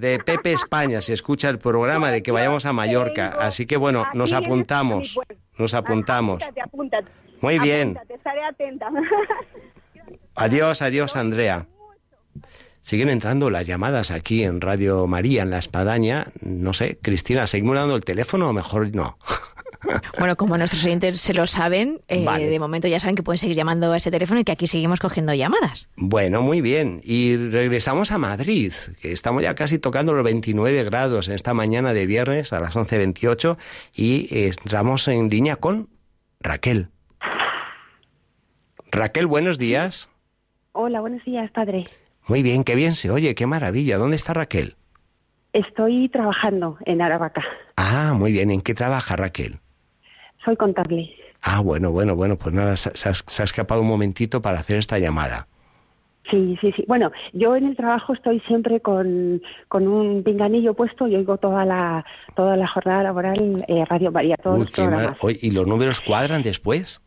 [0.00, 3.28] de Pepe España, si escucha el programa, de que vayamos a Mallorca.
[3.38, 5.18] Así que bueno, nos apuntamos,
[5.58, 6.42] nos apuntamos.
[7.40, 7.98] Muy bien.
[10.34, 11.66] Adiós, adiós, Andrea.
[12.80, 16.28] Siguen entrando las llamadas aquí en Radio María, en La Espadaña.
[16.40, 19.18] No sé, Cristina, ¿seguimos dando el teléfono o mejor no?
[20.18, 23.56] Bueno, como nuestros oyentes se lo saben, eh, de momento ya saben que pueden seguir
[23.56, 25.88] llamando a ese teléfono y que aquí seguimos cogiendo llamadas.
[25.96, 27.00] Bueno, muy bien.
[27.02, 31.92] Y regresamos a Madrid, que estamos ya casi tocando los 29 grados en esta mañana
[31.92, 33.56] de viernes a las 11.28
[33.94, 35.88] y entramos en línea con
[36.40, 36.88] Raquel.
[38.90, 40.08] Raquel, buenos días.
[40.72, 41.86] Hola, buenos días, padre.
[42.26, 43.98] Muy bien, qué bien se oye, qué maravilla.
[43.98, 44.76] ¿Dónde está Raquel?
[45.52, 47.42] Estoy trabajando en Aravaca.
[47.76, 48.50] Ah, muy bien.
[48.50, 49.59] ¿En qué trabaja Raquel?
[50.44, 51.10] Soy contable.
[51.42, 55.46] Ah, bueno, bueno, bueno, pues nada, se ha, escapado un momentito para hacer esta llamada.
[56.30, 56.84] Sí, sí, sí.
[56.86, 61.64] Bueno, yo en el trabajo estoy siempre con, con un pinganillo puesto y oigo toda
[61.64, 62.04] la
[62.36, 65.16] toda la jornada laboral eh, Radio María, todos los programas.
[65.42, 67.00] ¿Y los números cuadran después?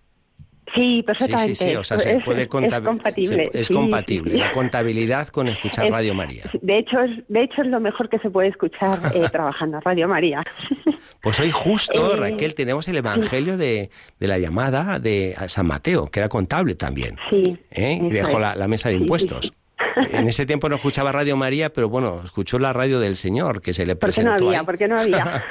[0.73, 1.55] Sí, perfectamente.
[1.55, 3.49] Sí, sí, o sea, se puede es compatible.
[3.53, 6.43] es compatible, la contabilidad con escuchar Radio María.
[6.61, 10.07] De hecho, es, de hecho es lo mejor que se puede escuchar eh, trabajando Radio
[10.07, 10.43] María.
[11.21, 16.11] Pues hoy justo, eh, Raquel, tenemos el Evangelio de, de, la llamada de San Mateo,
[16.11, 17.15] que era contable también.
[17.29, 17.57] Sí.
[17.71, 17.97] ¿eh?
[18.01, 19.53] Y dejó la, mesa de impuestos.
[20.11, 23.73] En ese tiempo no escuchaba Radio María, pero bueno, escuchó la radio del Señor, que
[23.73, 24.63] se le presentó ¿Por qué no había?
[24.63, 25.45] ¿Por qué no había?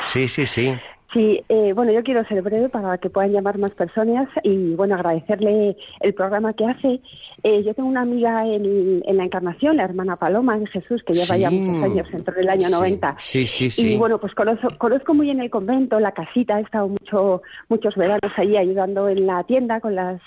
[0.00, 0.74] sí, sí, sí.
[1.12, 4.94] Sí, eh, bueno, yo quiero ser breve para que puedan llamar más personas y, bueno,
[4.94, 7.00] agradecerle el programa que hace.
[7.42, 11.36] Eh, yo tengo una amiga en, la Encarnación, la hermana Paloma de Jesús, que lleva
[11.36, 13.16] ya muchos años, entró en el año 90.
[13.18, 13.94] Sí, sí, sí.
[13.94, 17.96] Y, bueno, pues conozco, conozco muy bien el convento, la casita, he estado mucho, muchos
[17.96, 20.20] veranos allí ayudando en la tienda con las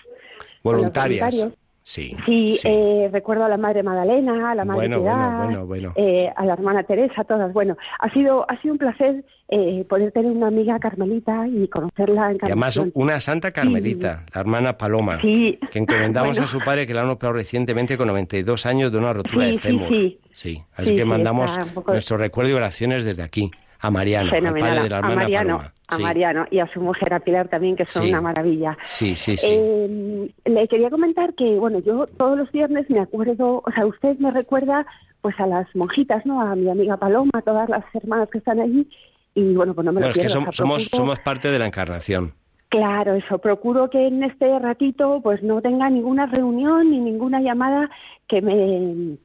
[0.63, 1.53] voluntarias.
[1.83, 6.45] Sí, sí, Eh, recuerdo a la madre Magdalena, a la madre bueno, bueno, eh, a
[6.45, 7.51] la hermana Teresa, todas.
[7.51, 12.31] Bueno, ha sido ha sido un placer eh, poder tener una amiga carmelita y conocerla
[12.31, 16.93] en Y además una santa carmelita, la hermana Paloma, que encomendamos a su padre que
[16.95, 19.89] la han operado recientemente con 92 años de una rotura de fémur.
[19.89, 20.63] Sí, sí.
[20.75, 21.51] así que mandamos
[21.85, 23.51] nuestro recuerdo y oraciones desde aquí.
[23.79, 27.19] A Mariano, padre de la hermana a Mariano, a Mariano y a su mujer, a
[27.19, 28.77] Pilar también, que son una maravilla.
[28.81, 29.47] Sí, sí, sí.
[29.51, 34.17] Eh, le quería comentar que, bueno, yo todos los viernes me acuerdo, o sea, usted
[34.19, 34.85] me recuerda
[35.19, 36.41] pues a las monjitas, ¿no?
[36.41, 38.87] A mi amiga Paloma, a todas las hermanas que están allí,
[39.35, 42.33] y bueno, pues no me lo es que somos, somos parte de la encarnación.
[42.69, 43.37] Claro, eso.
[43.37, 47.89] Procuro que en este ratito pues no tenga ninguna reunión ni ninguna llamada
[48.27, 49.17] que me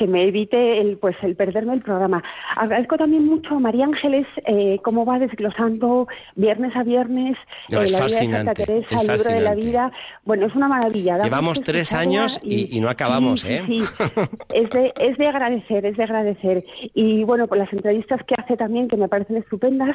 [0.00, 2.24] que me evite el pues el perderme el programa.
[2.56, 7.36] Agradezco también mucho a María Ángeles eh, cómo va desglosando viernes a viernes
[7.68, 9.92] eh, la vida de Santa Teresa, el libro de la vida.
[10.24, 11.18] Bueno, es una maravilla.
[11.18, 13.62] Llevamos tres años y, no acabamos, ¿eh?
[13.66, 13.82] Sí,
[14.54, 16.64] es, de, es de agradecer, es de agradecer.
[16.94, 19.94] Y bueno, por las entrevistas que hace también, que me parecen estupendas,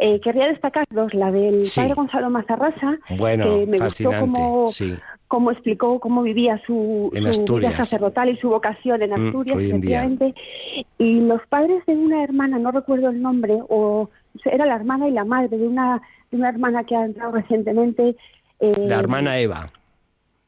[0.00, 4.66] eh, querría destacar dos, la del padre Gonzalo Mazarrasa, bueno, que me gustó como...
[4.66, 4.96] Sí
[5.34, 10.32] cómo explicó cómo vivía su, vida sacerdotal y su vocación en mm, Asturias, efectivamente.
[10.96, 14.10] Y los padres de una hermana, no recuerdo el nombre, o
[14.44, 18.14] era la hermana y la madre de una, de una hermana que ha entrado recientemente.
[18.60, 19.72] Eh, la hermana Eva.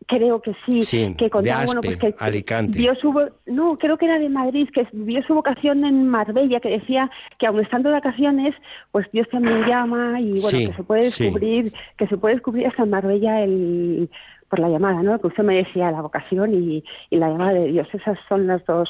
[0.07, 2.79] Creo que sí, que contaba, bueno, pues que Alicante.
[2.79, 3.13] Vio su,
[3.47, 7.49] no, creo que era de Madrid, que vio su vocación en Marbella, que decía que
[7.49, 8.55] aun estando de vacaciones,
[8.93, 12.85] pues Dios también llama y bueno, que se puede descubrir, que se puede descubrir hasta
[12.85, 14.09] en Marbella el
[14.57, 15.19] por la llamada, ¿no?
[15.21, 17.89] Que usted me decía, la vocación y, la llamada de Dios.
[17.93, 18.89] Esas son los dos,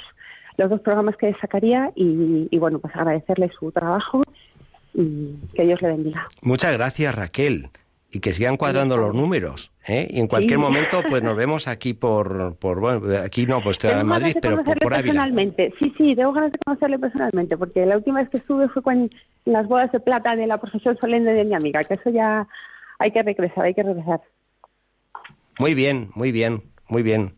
[0.57, 4.23] los dos programas que sacaría y, y bueno, pues agradecerle su trabajo
[4.95, 6.27] y que Dios le bendiga.
[6.43, 7.69] Muchas gracias, Raquel.
[8.11, 9.73] Y que sigan cuadrando los números.
[9.87, 10.07] ¿eh?
[10.09, 14.01] Y en cualquier momento, pues nos vemos aquí por, por bueno, aquí no, pues estoy
[14.01, 15.13] en Madrid, pero por, por Ávila.
[15.13, 18.83] Personalmente, sí, sí, tengo ganas de conocerle personalmente, porque la última vez que estuve fue
[18.83, 19.11] con
[19.45, 22.47] las bodas de plata de la profesión solemne de mi amiga, que eso ya
[22.99, 24.21] hay que regresar, hay que regresar.
[25.59, 27.35] Muy bien, muy bien, muy bien.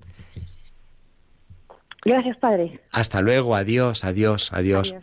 [2.05, 2.81] Gracias, padre.
[2.91, 4.95] Hasta luego, adiós, adiós, adiós.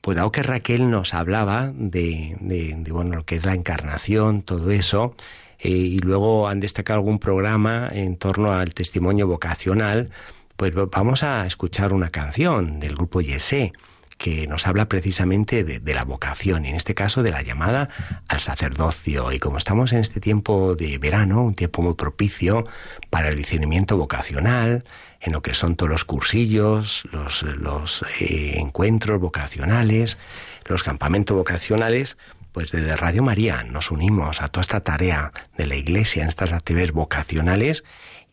[0.00, 4.70] Pues dado que Raquel nos hablaba de, de, bueno, lo que es la encarnación, todo
[4.72, 5.14] eso,
[5.60, 10.10] eh, y luego han destacado algún programa en torno al testimonio vocacional,
[10.56, 13.72] pues vamos a escuchar una canción del grupo Yesé
[14.18, 17.88] que nos habla precisamente de, la vocación, y en este caso de la llamada
[18.28, 19.32] al sacerdocio.
[19.32, 22.64] Y como estamos en este tiempo de verano, un tiempo muy propicio
[23.10, 24.84] para el discernimiento vocacional,
[25.20, 30.18] en lo que son todos los cursillos, los, eh, encuentros vocacionales,
[30.66, 32.16] los campamentos vocacionales,
[32.52, 36.52] pues desde Radio María nos unimos a toda esta tarea de la Iglesia en estas
[36.52, 37.84] actividades vocacionales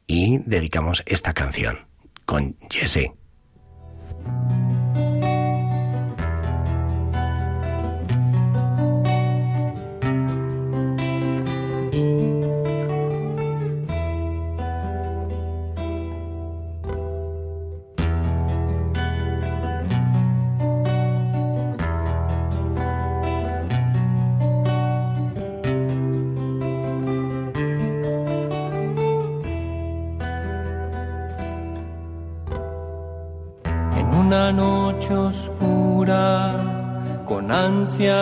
[0.07, 1.87] y dedicamos esta canción
[2.25, 3.11] con Jesse.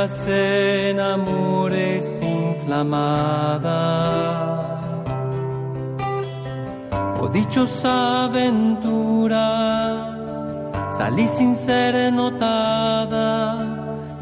[0.03, 3.81] Ansias en amores inflamada.
[7.19, 9.47] Oh dichosa aventura,
[10.97, 13.57] salí sin ser notada,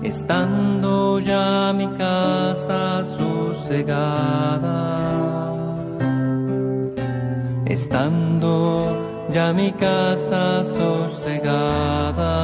[0.03, 4.79] estando ya mi casa sosegada.
[7.65, 8.85] Estando
[9.31, 12.35] ya mi casa sosegada.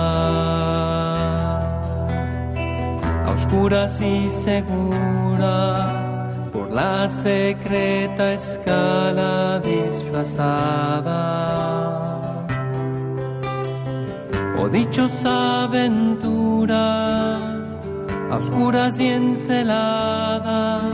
[3.52, 11.20] Oscuras y segura, por la secreta escala disfrazada.
[14.58, 17.40] Oh dichosa aventura,
[18.32, 20.90] a oscuras y encelada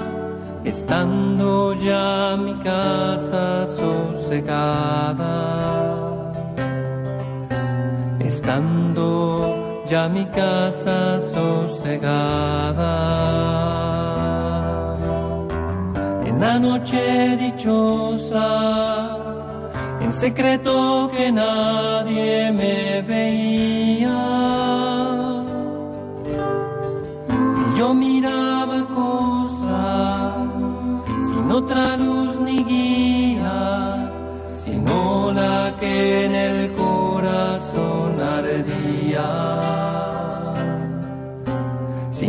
[0.64, 5.28] estando ya mi casa sosegada,
[8.20, 12.96] estando ya mi casa sosegada.
[16.26, 18.50] En la noche dichosa,
[20.02, 24.20] en secreto que nadie me veía,
[27.62, 30.08] y yo miraba cosa
[31.58, 34.12] otra luz ni guía,
[34.54, 39.67] sino la que en el corazón ardía,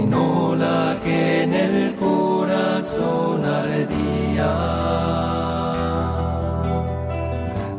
[0.09, 4.54] sino la que en el corazón ardía.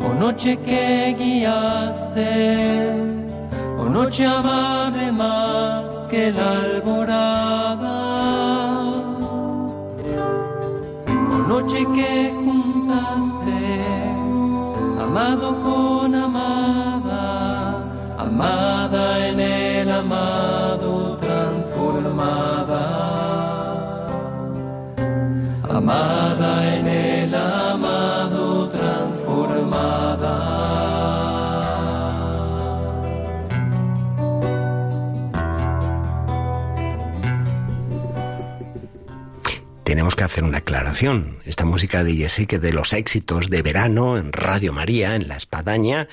[0.07, 2.91] O noche que guiaste,
[3.79, 7.97] o noche amable más que la alborada.
[11.47, 13.61] noche que juntaste,
[15.01, 17.83] amado con amada,
[18.19, 21.08] amada en el amado
[25.69, 30.59] amada en el amado transformada.
[39.83, 41.39] tenemos que hacer una aclaración.
[41.45, 46.07] Esta música de Yesique de los éxitos de verano en Radio María, en La Espadaña,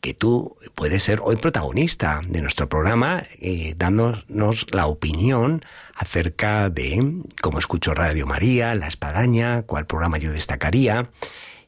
[0.00, 5.62] que tú puedes ser hoy protagonista de nuestro programa, eh, dándonos la opinión
[5.94, 11.10] acerca de cómo escucho Radio María, La Espadaña, cuál programa yo destacaría.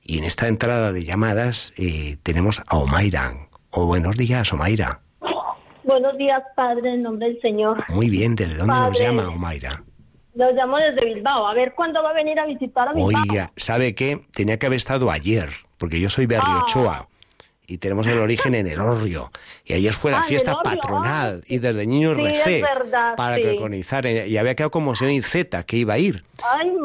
[0.02, 3.48] Y en esta entrada de llamadas eh, tenemos a Omaira.
[3.70, 5.00] O buenos días, Omaira.
[5.84, 7.84] Buenos días, Padre, en nombre del Señor.
[7.88, 9.84] Muy bien, ¿desde dónde nos llama, Omaira?
[10.34, 11.46] Nos llamo desde Bilbao.
[11.46, 13.22] A ver cuándo va a venir a visitar a Bilbao.
[13.28, 14.24] Oiga, ¿sabe qué?
[14.32, 16.26] Tenía que haber estado ayer, porque yo soy.
[16.40, 17.06] Ah
[17.66, 19.30] y tenemos el origen en el Orrio.
[19.64, 21.44] Y ayer fue la ah, fiesta patronal.
[21.46, 22.62] Y desde niño recé
[23.16, 24.04] para que conizar.
[24.04, 26.24] Y había quedado como señor Z que iba a ir.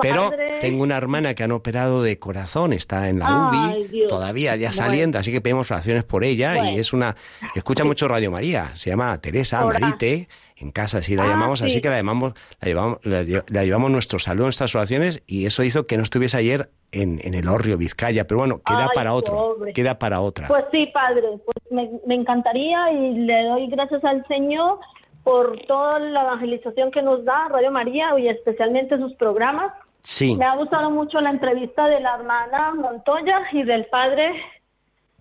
[0.02, 4.72] Pero tengo una hermana que han operado de corazón, está en la UBI, todavía ya
[4.72, 6.72] saliendo, así que pedimos oraciones por ella.
[6.72, 7.16] Y es una
[7.56, 10.28] escucha mucho Radio María, se llama Teresa Marite
[10.60, 13.24] en casa, así la ah, llamamos, así que la llamamos, la llevamos, la,
[13.64, 17.48] llevamos nuestro saludo, nuestras oraciones, y eso hizo que no estuviese ayer en, en el
[17.48, 20.48] Orrio, Vizcaya, pero bueno, queda para otro, queda para otra.
[20.48, 24.80] Pues sí, padre, pues me, me encantaría y le doy gracias al Señor
[25.24, 29.74] por toda la evangelización que nos da Radio María y especialmente sus programas.
[30.00, 30.38] Sí.
[30.38, 34.32] Me ha gustado mucho la entrevista de la hermana Montoya y del padre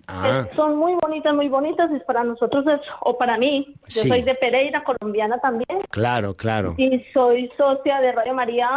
[0.09, 0.47] Ah.
[0.55, 4.35] son muy bonitas, muy bonitas, y para nosotros es, o para mí, yo soy de
[4.37, 5.81] Pereira, colombiana también.
[5.91, 6.75] Claro, claro.
[6.77, 8.69] Y soy socia de Radio María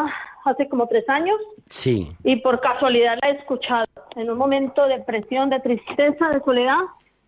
[0.45, 1.38] hace como tres años.
[1.69, 2.09] Sí.
[2.23, 6.80] Y por casualidad la he escuchado en un momento de presión, de tristeza, de soledad.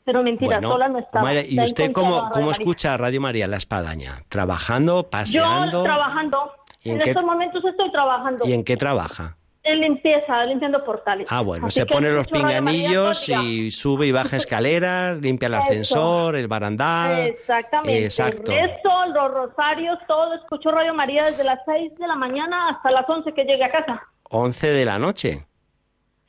[0.03, 1.31] Pero mentira, sola no estaba.
[1.43, 4.23] ¿Y usted cómo, cómo escucha Radio María La Espadaña?
[4.29, 5.77] ¿Trabajando, paseando?
[5.79, 6.51] Yo trabajando.
[6.83, 8.47] en, estos momentos estoy trabajando.
[8.47, 9.37] ¿Y en qué trabaja?
[9.63, 11.27] En limpieza, limpiando portales.
[11.29, 16.47] Ah, bueno, se pone los pinganillos y sube y baja escaleras, limpia el ascensor, el
[16.47, 17.27] barandal.
[17.27, 18.05] Exactamente.
[18.05, 18.51] Exacto.
[18.51, 20.33] Eso, los rosarios, todo.
[20.33, 23.71] Escucho Radio María desde las 6 de la mañana hasta las 11 que llegue a
[23.71, 24.01] casa.
[24.31, 25.45] ¿11 de la noche?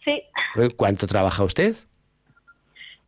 [0.04, 0.22] Sí.
[0.76, 1.74] ¿Cuánto trabaja usted?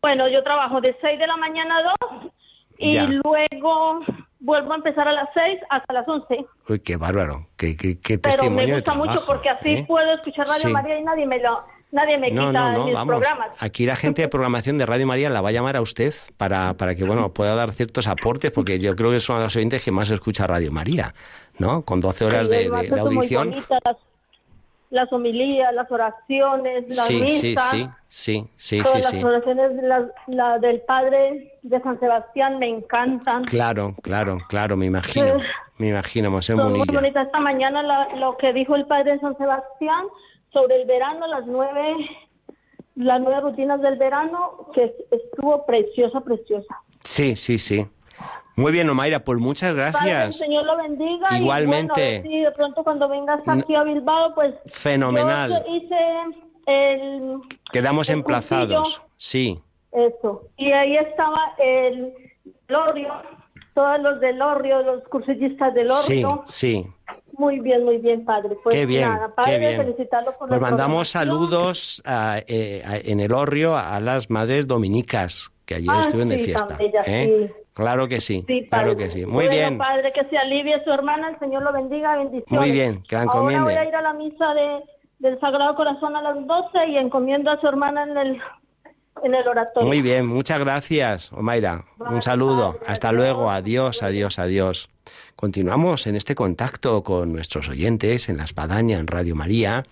[0.00, 2.32] Bueno, yo trabajo de 6 de la mañana a 2
[2.78, 4.00] y luego
[4.44, 6.46] vuelvo a empezar a las 6 hasta las 11.
[6.68, 9.84] Uy, qué bárbaro, qué, qué, qué Pero me gusta mucho porque así ¿eh?
[9.88, 11.64] puedo escuchar Radio María y nadie me lo...
[11.90, 13.06] Nadie me quita no, no, mis vamos.
[13.06, 13.62] programas.
[13.62, 16.74] Aquí la gente de programación de Radio María la va a llamar a usted para,
[16.74, 19.92] para que bueno pueda dar ciertos aportes, porque yo creo que de los oyentes que
[19.92, 21.14] más escucha Radio María,
[21.60, 21.84] ¿no?
[21.84, 23.54] Con 12 horas de, de, audición
[24.94, 27.70] las homilías, las oraciones, las misas.
[27.70, 29.72] Sí, sí, sí, todas las oraciones
[30.28, 33.44] la, del Padre de San Sebastián me encantan.
[33.44, 35.38] Claro, claro, claro, me imagino.
[35.78, 36.84] me imagino, Monseñor Munilla.
[36.86, 37.82] Muy bonita esta mañana
[38.16, 40.06] lo que dijo el Padre de San Sebastián
[40.52, 41.96] sobre el verano, las nueve,
[42.94, 46.82] las nueve rutinas del verano, que estuvo preciosa, preciosa.
[47.00, 47.84] Sí, sí, sí.
[48.56, 50.26] Muy bien, Omaira, pues muchas gracias.
[50.26, 51.38] el Señor lo bendiga.
[51.38, 52.22] Igualmente.
[52.24, 54.54] Y de pronto cuando vengas aquí a Bilbao, pues.
[54.66, 55.64] Fenomenal.
[55.68, 55.96] hice
[56.66, 57.40] el.
[57.72, 59.60] Quedamos emplazados, sí.
[59.92, 60.48] Eso.
[60.56, 62.12] Y ahí estaba el
[62.68, 63.12] Lorrio,
[63.74, 66.44] todos los del Lorrio, los cursillistas del Lorrio.
[66.46, 66.86] Sí, sí.
[67.36, 68.56] Muy bien, muy bien, padre.
[68.62, 69.76] Pues qué bien, nada, padre, qué bien.
[69.76, 75.90] felicitarlo por Pues mandamos saludos eh, en el Orrio a las madres dominicas que ayer
[75.90, 76.76] ah, estuvieron de sí, fiesta.
[76.76, 77.48] Bella, ¿eh?
[77.48, 77.63] sí.
[77.74, 79.04] Claro que sí, Sí, claro padre.
[79.04, 79.26] que sí.
[79.26, 82.60] Muy Bueno, bien, padre, que se alivie su hermana, el Señor lo bendiga, bendiciones.
[82.60, 83.64] muy bien, que la Ahora encomiende.
[83.64, 84.80] voy a ir a la misa de,
[85.18, 88.38] del Sagrado Corazón a las 12 y encomiendo a su hermana en el,
[89.24, 89.88] en el oratorio.
[89.88, 91.84] Muy bien, muchas gracias, Omaira.
[91.98, 92.78] Un saludo.
[92.86, 93.50] Hasta luego.
[93.50, 94.88] Adiós, adiós, adiós.
[95.34, 99.84] Continuamos en este contacto con nuestros oyentes en La Espadaña, en Radio María,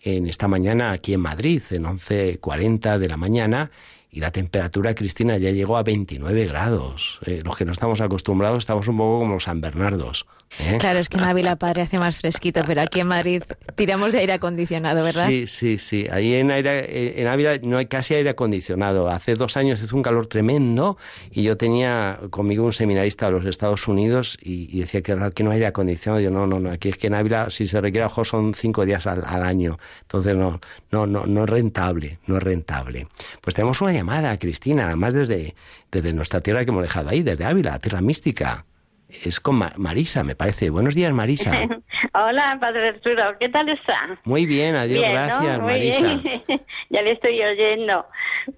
[0.00, 3.70] en esta mañana aquí en Madrid, en 11.40 de la mañana,
[4.10, 7.18] y la temperatura, Cristina, ya llegó a 29 grados.
[7.26, 10.26] Eh, los que no estamos acostumbrados estamos un poco como los San Bernardos.
[10.58, 10.78] ¿eh?
[10.80, 13.42] Claro, es que en Ávila Padre hace más fresquito, pero aquí en Madrid
[13.76, 15.26] tiramos de aire acondicionado, ¿verdad?
[15.28, 16.06] Sí, sí, sí.
[16.10, 19.10] Ahí en, aire, en Ávila no hay casi aire acondicionado.
[19.10, 20.96] Hace dos años hizo un calor tremendo
[21.30, 25.50] y yo tenía conmigo un seminarista de los Estados Unidos y, decía que aquí no
[25.50, 26.22] hay aire acondicionado.
[26.22, 28.86] Yo, no, no, no, aquí es que en Ávila si se requiere ojo son cinco
[28.86, 29.78] días al, al año.
[30.00, 33.06] Entonces no, no, no, no es rentable, no es rentable.
[33.42, 35.54] Pues tenemos una llamada, Cristina, además desde,
[35.90, 38.64] desde nuestra tierra que hemos dejado ahí, desde Ávila, tierra mística.
[39.08, 40.68] Es con Marisa, me parece.
[40.68, 41.50] Buenos días, Marisa.
[42.14, 44.18] Hola, Padre Arturo, ¿qué tal está?
[44.24, 46.20] Muy bien, adiós, gracias, Marisa.
[46.90, 48.04] ya le estoy oyendo.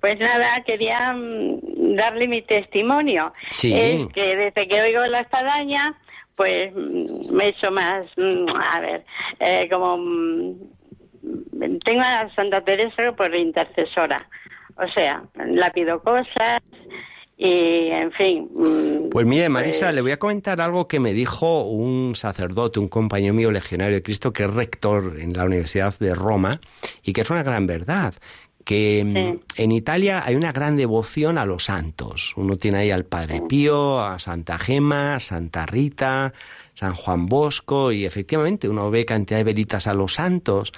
[0.00, 3.32] Pues nada, quería mm, darle mi testimonio.
[3.46, 3.72] Sí.
[3.72, 5.94] Es que desde que oigo la espadaña,
[6.34, 9.04] pues mm, me he hecho más, mm, a ver,
[9.38, 10.56] eh, como
[11.84, 14.26] tengo a Santa Teresa por intercesora.
[14.82, 16.62] O sea, la pido cosas
[17.36, 18.48] y, en fin.
[18.54, 22.80] Mm, pues mire, Marisa, pues le voy a comentar algo que me dijo un sacerdote,
[22.80, 26.60] un compañero mío legionario de Cristo, que es rector en la Universidad de Roma
[27.02, 28.14] y que es una gran verdad
[28.64, 32.34] que mm, en Italia hay una gran devoción a los santos.
[32.36, 36.32] Uno tiene ahí al Padre Pío, a Santa Gema, Santa Rita,
[36.74, 40.72] San Juan Bosco, y efectivamente uno ve cantidad de velitas a los santos.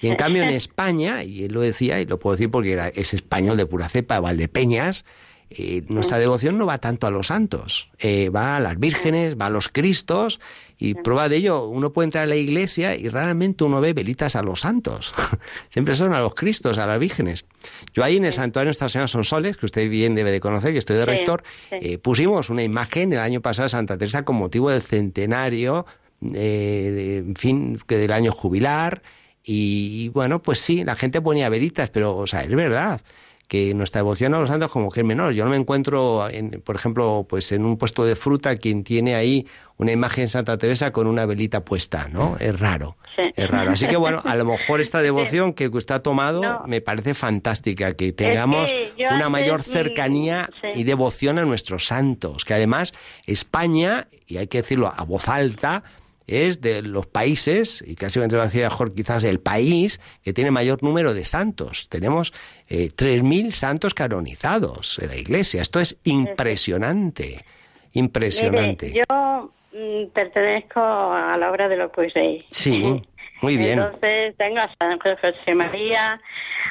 [0.00, 2.88] Y en cambio en España, y él lo decía, y lo puedo decir porque era,
[2.88, 5.04] es español de pura cepa, Valdepeñas,
[5.50, 9.46] eh, nuestra devoción no va tanto a los santos, eh, va a las vírgenes, va
[9.46, 10.40] a los cristos,
[10.76, 14.36] y prueba de ello, uno puede entrar a la iglesia y raramente uno ve velitas
[14.36, 15.14] a los santos.
[15.70, 17.46] Siempre son a los cristos, a las vírgenes.
[17.94, 20.72] Yo ahí en el santuario de Nuestra Señora Sonsoles, que usted bien debe de conocer,
[20.72, 24.36] que estoy de rector, eh, pusimos una imagen el año pasado de Santa Teresa con
[24.36, 25.86] motivo del centenario,
[26.20, 29.02] en fin, que del año jubilar,
[29.44, 33.00] y, bueno, pues sí, la gente ponía velitas, pero, o sea, es verdad
[33.48, 35.32] que nuestra devoción a los santos como que es menor.
[35.32, 39.14] Yo no me encuentro, en, por ejemplo, pues en un puesto de fruta quien tiene
[39.14, 39.46] ahí
[39.78, 42.36] una imagen de Santa Teresa con una velita puesta, ¿no?
[42.38, 43.70] Es raro, es raro.
[43.70, 47.92] Así que bueno, a lo mejor esta devoción que usted ha tomado me parece fantástica,
[47.92, 48.70] que tengamos
[49.10, 52.92] una mayor cercanía y devoción a nuestros santos, que además
[53.26, 55.84] España, y hay que decirlo a voz alta,
[56.28, 60.50] es de los países, y casi me a decir mejor quizás el país, que tiene
[60.50, 61.88] mayor número de santos.
[61.88, 62.32] Tenemos
[62.68, 65.62] eh, 3.000 santos canonizados en la iglesia.
[65.62, 67.44] Esto es impresionante,
[67.92, 68.92] impresionante.
[68.92, 72.44] yo mm, pertenezco a la obra de los Rey.
[72.50, 73.02] Sí.
[73.40, 73.78] Muy bien.
[73.78, 76.20] Entonces tengo a San José María,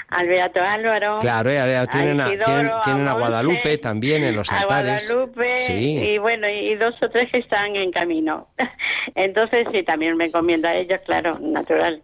[0.10, 1.20] al Beato Álvaro.
[1.20, 1.50] Claro,
[1.92, 5.10] tienen, a, tienen, a, Guadalupe también en los altares.
[5.10, 5.98] A Guadalupe, sí.
[5.98, 8.48] y bueno, y dos o tres que están en camino.
[9.16, 12.02] Entonces sí, también me encomiendo a ellos, claro, natural.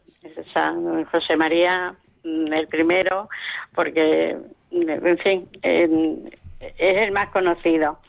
[0.53, 1.93] San José María,
[2.24, 3.30] mm, el primero,
[3.76, 4.38] porque,
[4.72, 5.49] en fin,
[6.78, 7.99] es el más conocido.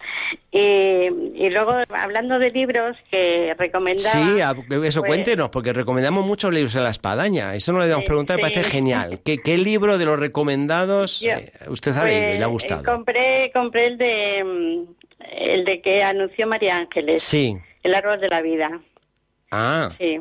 [0.51, 4.13] Y, luego, hablando de libros que recomendaba...
[4.13, 7.55] Sí, eso pues cuéntenos, porque recomendamos muchos libros en la espadaña.
[7.55, 9.21] Eso no le habíamos preguntado, me parece genial.
[9.25, 12.85] ¿Qué, libro de los recomendados eh, usted ha leído y le ha pues, gustado?
[12.85, 14.95] compré, compré el de, mm,
[15.37, 17.23] el de que anunció María Ángeles.
[17.23, 17.57] Sí.
[17.83, 18.81] El árbol de la vida.
[19.51, 19.91] Ah.
[19.99, 20.21] Sí,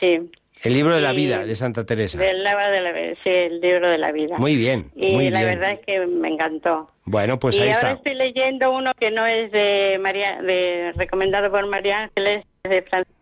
[0.00, 0.30] sí.
[0.66, 2.18] El libro de la vida de Santa Teresa.
[2.18, 4.36] de la, sí, el libro de la vida.
[4.38, 4.90] Muy bien.
[4.96, 6.90] Y la verdad es que me encantó.
[7.04, 7.88] Bueno, pues ahí está.
[7.88, 12.82] ahora estoy leyendo uno que no es de María, de recomendado por María Ángeles, de
[12.82, 13.16] Francisco.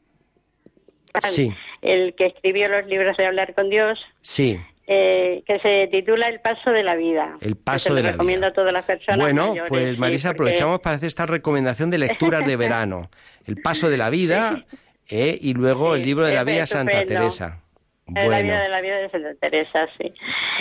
[1.23, 1.53] Sí.
[1.83, 4.01] El que escribió los libros de hablar con Dios.
[4.23, 4.59] Sí.
[4.87, 7.39] Eh, que se titula El paso de la vida.
[7.41, 9.19] El paso de la recomiendo a todas las personas.
[9.19, 13.09] Bueno, pues Marisa, aprovechamos para hacer esta recomendación de lecturas de verano.
[13.47, 14.65] El paso de la vida
[15.09, 15.39] ¿eh?
[15.41, 17.61] y luego el libro de la vida Santa Teresa.
[18.07, 18.31] Bueno.
[18.31, 20.13] La vida de la vida de Santa Teresa, sí.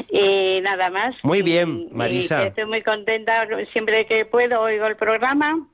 [0.09, 1.15] Y nada más.
[1.23, 2.47] Muy bien, Marisa.
[2.47, 3.47] estoy muy contenta.
[3.73, 5.67] Siempre que puedo oigo el programa.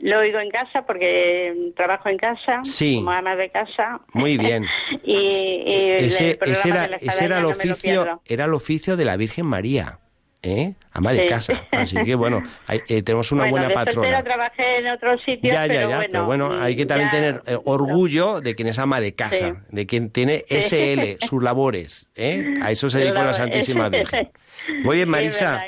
[0.00, 2.96] Lo oigo en casa porque trabajo en casa, sí.
[2.96, 4.00] como ama de casa.
[4.12, 4.64] Muy bien.
[5.04, 9.98] y, ese, era, ese era el oficio, era el oficio de la Virgen María.
[10.46, 10.74] ¿Eh?
[10.92, 11.64] ama de casa.
[11.72, 12.42] Así que bueno,
[12.88, 14.22] eh, tenemos una buena patrona.
[14.22, 18.40] trabajé en otro sitio, ya, ya, ya, pero bueno, hay que también tener eh, orgullo
[18.40, 22.08] de quien es ama de casa, de quien tiene SL, sus labores.
[22.14, 22.54] ¿eh?
[22.62, 24.30] A eso se dedica la Santísima Virgen.
[24.84, 25.62] Muy bien, Marisa.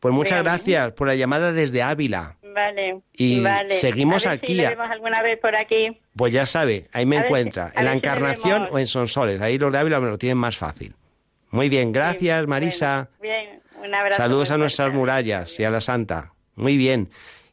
[0.00, 2.36] Pues muchas gracias por la llamada desde Ávila.
[2.54, 3.00] Vale.
[3.16, 4.56] Y seguimos aquí.
[4.56, 6.00] Si vemos alguna vez por aquí.
[6.16, 9.40] Pues ya sabe, ahí me encuentra, en la Encarnación o en Sonsoles.
[9.40, 10.94] Ahí los de Ávila me lo tienen más fácil.
[11.50, 13.08] Muy bien, gracias Marisa.
[13.20, 13.47] bien.
[14.16, 16.32] Saludos a nuestras murallas y a la Santa.
[16.56, 17.10] Muy bien.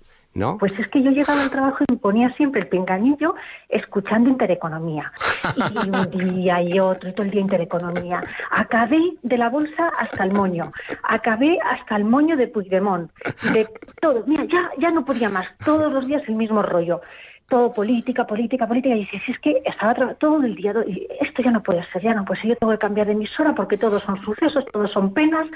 [0.59, 3.35] Pues es que yo llegaba al trabajo y me ponía siempre el pinganillo
[3.67, 5.11] escuchando intereconomía.
[5.55, 8.21] Y un día y otro, y todo el día intereconomía.
[8.51, 10.71] Acabé de la bolsa hasta el moño.
[11.03, 13.11] Acabé hasta el moño de Puigdemont.
[13.53, 13.67] De
[14.01, 14.23] todo.
[14.27, 15.47] Mira, ya, ya no podía más.
[15.65, 17.01] Todos los días el mismo rollo.
[17.49, 18.95] Todo política, política, política.
[18.95, 20.73] Y si es que estaba todo el día.
[21.21, 22.51] Esto ya no puede ser, ya no puede ser.
[22.51, 25.47] Yo tengo que cambiar de emisora porque todos son sucesos, todos son penas,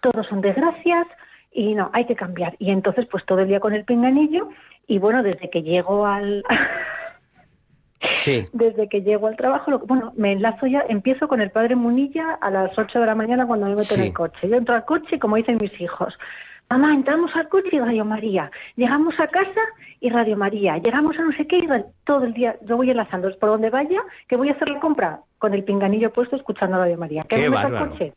[0.00, 1.06] todos son desgracias
[1.56, 2.54] y no, hay que cambiar.
[2.58, 4.50] Y entonces, pues todo el día con el pinganillo
[4.86, 6.44] y bueno, desde que llego al...
[8.12, 8.46] Sí.
[8.52, 12.34] Desde que llego al trabajo, lo, bueno, me enlazo ya, empiezo con el padre Munilla
[12.40, 14.48] a las 8 de la mañana cuando me meto en el coche.
[14.48, 16.14] Yo entro al coche y como dicen mis hijos,
[16.68, 19.60] mamá, entramos al coche y Radio María, llegamos a casa
[19.98, 21.68] y Radio María, llegamos a no sé qué y
[22.04, 25.20] todo el día yo voy enlazando, por donde vaya, que voy a hacer la compra
[25.38, 27.24] con el pinganillo puesto escuchando Radio María.
[27.28, 28.12] ¿Qué, ¿Qué al coche?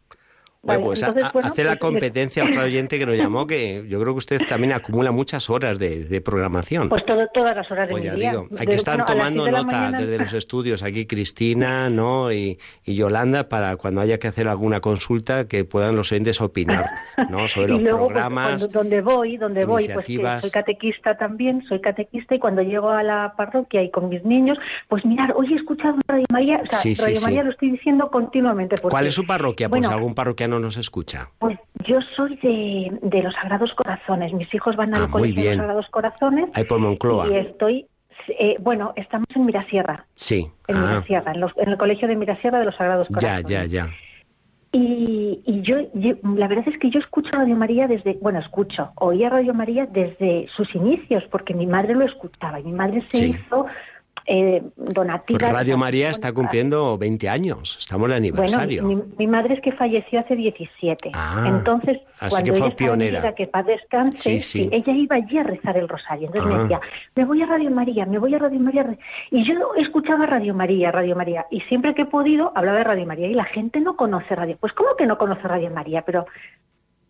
[0.62, 4.14] Bueno, pues hace la pues, competencia a otro oyente que nos llamó, que yo creo
[4.14, 6.90] que usted también acumula muchas horas de, programación.
[6.90, 8.32] Pues todas las horas de pues mi día.
[8.32, 12.34] Digo, aquí están tomando nota desde los estudios, aquí Cristina ¿no?
[12.34, 16.90] Y, Yolanda, para cuando haya que hacer alguna consulta que puedan los oyentes opinar
[17.30, 17.48] ¿no?
[17.48, 18.70] sobre los luego, pues, programas.
[18.70, 20.08] donde voy, donde voy, pues
[20.42, 24.58] soy catequista también, soy catequista y cuando llego a la parroquia y con mis niños,
[24.90, 28.76] pues mirar, hoy he escuchado Radio María, o sea, Radio María lo estoy diciendo continuamente.
[28.82, 29.70] ¿Cuál es su parroquia?
[29.70, 31.30] Pues algún parroquia no nos escucha?
[31.40, 34.34] Pues yo soy de, los Sagrados Corazones.
[34.34, 36.50] Mis hijos van al ah, colegio de los Sagrados Corazones.
[36.54, 37.28] Ahí por Moncloa.
[37.30, 37.88] Y estoy
[38.28, 40.06] eh, bueno, estamos en Mirasierra.
[40.16, 40.50] Sí.
[40.68, 40.82] En ah.
[40.82, 43.50] Mirasierra, en, el colegio de Mirasierra de los Sagrados Corazones.
[43.50, 43.90] Ya, ya, ya.
[44.72, 45.78] Y, y yo,
[46.36, 50.48] la verdad es que yo escucho Radio María desde, bueno, escucho, oía Radio María desde
[50.56, 53.66] sus inicios, porque mi madre lo escuchaba y mi madre se hizo
[54.32, 55.42] eh, donativas.
[55.42, 58.84] Pues Radio María está cumpliendo 20 años, estamos en el aniversario.
[58.84, 61.10] Bueno, mi, madre es que falleció hace 17.
[61.16, 63.34] Ah, Entonces, cuando que fue ella pionera.
[63.34, 64.40] que para descanse,
[64.72, 66.28] ella iba allí a rezar el rosario.
[66.28, 66.62] Entonces me ah.
[66.62, 66.82] decía,
[67.16, 68.86] me voy a Radio María, me voy a Radio María.
[69.32, 71.48] Y yo escuchaba Radio María, Radio María.
[71.50, 73.28] Y siempre que he podido, hablaba de Radio María.
[73.30, 74.58] Y la gente no conoce Radio.
[74.60, 76.04] Pues, ¿cómo que no conoce Radio María?
[76.04, 76.28] Pero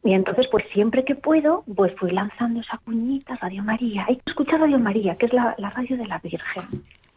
[0.06, 4.06] y entonces, pues siempre que puedo, pues fui lanzando esa cuñita, Radio María.
[4.08, 6.64] Hay que escuchar Radio María, que es la, la radio de la Virgen.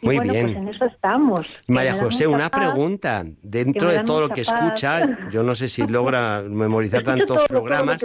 [0.03, 0.47] Muy bueno, bien.
[0.47, 1.47] Pues en eso estamos.
[1.69, 3.25] María José, una pregunta.
[3.43, 8.05] Dentro de todo lo que escucha, yo no sé si logra memorizar tantos programas.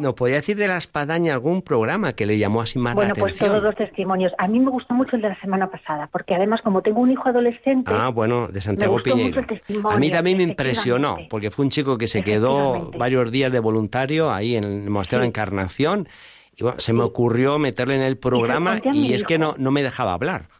[0.00, 3.20] ¿No podía decir de la espadaña algún programa que le llamó así más la atención?
[3.20, 4.32] Bueno, pues todos los testimonios.
[4.36, 7.10] A mí me gustó mucho el de la semana pasada, porque además, como tengo un
[7.10, 7.90] hijo adolescente.
[7.94, 9.42] Ah, bueno, de Santiago Piñeiro.
[9.90, 13.60] A mí también me impresionó, porque fue un chico que se quedó varios días de
[13.60, 16.06] voluntario ahí en el Monasterio de Encarnación.
[16.54, 19.82] Y bueno, se me ocurrió meterle en el programa y, es que no, no me
[19.82, 20.59] dejaba hablar.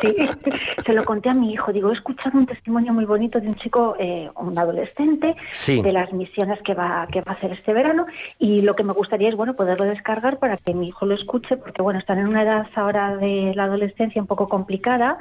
[0.00, 0.14] Sí,
[0.84, 1.72] se lo conté a mi hijo.
[1.72, 5.36] Digo, he escuchado un testimonio muy bonito de un chico, eh, un adolescente,
[5.66, 8.06] de las misiones que va, que va a hacer este verano.
[8.38, 11.56] Y lo que me gustaría es, bueno, poderlo descargar para que mi hijo lo escuche,
[11.56, 15.18] porque, bueno, están en una edad ahora de la adolescencia un poco complicada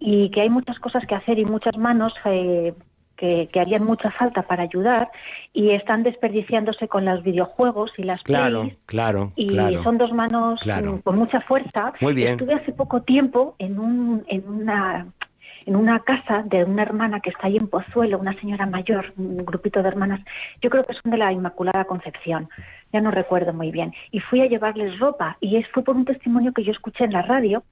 [0.00, 2.72] y que hay muchas cosas que hacer y muchas manos eh,
[3.18, 5.10] que, harían mucha falta para ayudar
[5.52, 9.48] y están desperdiciándose con los videojuegos y las claro, claro, y
[9.82, 10.60] son dos manos
[11.04, 11.92] con mucha fuerza.
[12.00, 12.32] Muy bien.
[12.32, 15.06] Estuve hace poco tiempo en un en una
[15.66, 19.44] en una casa de una hermana que está ahí en Pozuelo, una señora mayor, un
[19.44, 20.20] grupito de hermanas,
[20.62, 22.48] yo creo que son de la Inmaculada Concepción,
[22.90, 26.54] ya no recuerdo muy bien, y fui a llevarles ropa y fue por un testimonio
[26.54, 27.64] que yo escuché en la radio,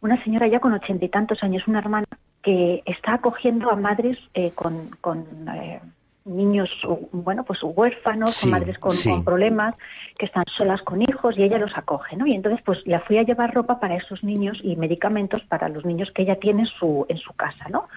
[0.00, 2.06] una señora ya con ochenta y tantos años, una hermana
[2.42, 5.24] que está acogiendo a madres eh, con, con
[5.54, 5.80] eh,
[6.24, 6.70] niños,
[7.12, 8.92] bueno, pues huérfanos, madres con,
[9.24, 9.74] problemas,
[10.18, 12.26] que están solas con hijos y ella los acoge, ¿no?
[12.26, 15.84] Y entonces pues la fui a llevar ropa para esos niños y medicamentos para los
[15.84, 17.88] niños que ella tiene en su, en su casa, ¿no?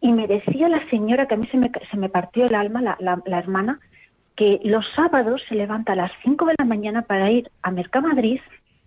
[0.00, 2.82] Y me decía la señora, que a mí se me, se me partió el alma,
[2.82, 3.78] la, la, hermana,
[4.36, 8.40] que los sábados se levanta a las 5 de la mañana para ir a Mercamadrid